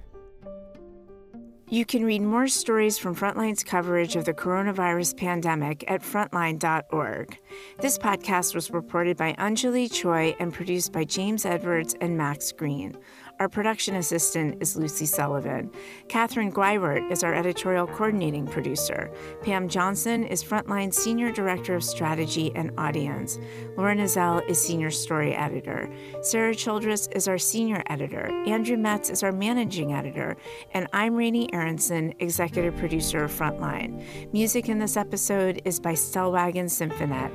You 1.70 1.85
can 1.85 2.03
read 2.03 2.22
more 2.22 2.48
stories 2.48 2.96
from 2.96 3.14
Frontline's 3.14 3.62
coverage 3.62 4.16
of 4.16 4.24
the 4.24 4.33
coronavirus 4.33 5.18
pandemic 5.18 5.85
at 5.87 6.01
frontline.org. 6.01 7.38
This 7.81 7.98
podcast 7.98 8.55
was 8.55 8.70
reported 8.70 9.18
by 9.18 9.35
Anjali 9.35 9.90
Tsui 9.90 10.35
and 10.40 10.51
produced 10.51 10.92
by 10.92 11.05
James 11.05 11.44
Edwards 11.44 11.94
and 12.01 12.16
Max 12.16 12.53
Green. 12.53 12.96
Our 13.40 13.48
production 13.48 13.94
assistant 13.94 14.61
is 14.61 14.74
Lucy 14.74 15.07
Sullivan. 15.07 15.70
Catherine 16.09 16.51
Griwert 16.51 17.09
is 17.12 17.22
our 17.22 17.33
editorial 17.33 17.87
coordinating 17.87 18.48
producer. 18.48 19.12
Pam 19.42 19.68
Johnson 19.68 20.24
is 20.24 20.42
Frontline 20.42 20.92
Senior 20.92 21.31
Director 21.31 21.77
of 21.77 21.85
Strategy 21.85 22.51
and 22.57 22.72
Audience. 22.77 23.38
Laura 23.77 23.94
Nezell 23.94 24.44
is 24.48 24.61
Senior 24.61 24.90
Story 24.90 25.35
Editor. 25.35 25.88
Sarah 26.20 26.53
Childress 26.53 27.07
is 27.12 27.29
our 27.29 27.38
Senior 27.38 27.81
Editor. 27.87 28.27
Andrew 28.48 28.77
Metz 28.77 29.09
is 29.09 29.22
our 29.22 29.31
Managing 29.31 29.92
Editor. 29.92 30.37
And 30.74 30.88
I'm 30.92 31.14
Raney 31.14 31.48
Aronson, 31.55 32.14
Executive 32.18 32.77
Producer 32.77 33.22
of 33.22 33.31
Frontline. 33.31 34.05
Music 34.33 34.68
in 34.68 34.81
this 34.81 34.96
episode 34.96 35.62
is 35.64 35.79
by 35.79 35.92
Stellwagen 35.92 36.68
Symphonette. 36.68 37.31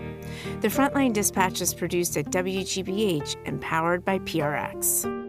The 0.59 0.67
Frontline 0.67 1.13
Dispatch 1.13 1.61
is 1.61 1.73
produced 1.73 2.17
at 2.17 2.25
WGBH 2.25 3.37
and 3.45 3.61
powered 3.61 4.03
by 4.03 4.19
PRX. 4.19 5.22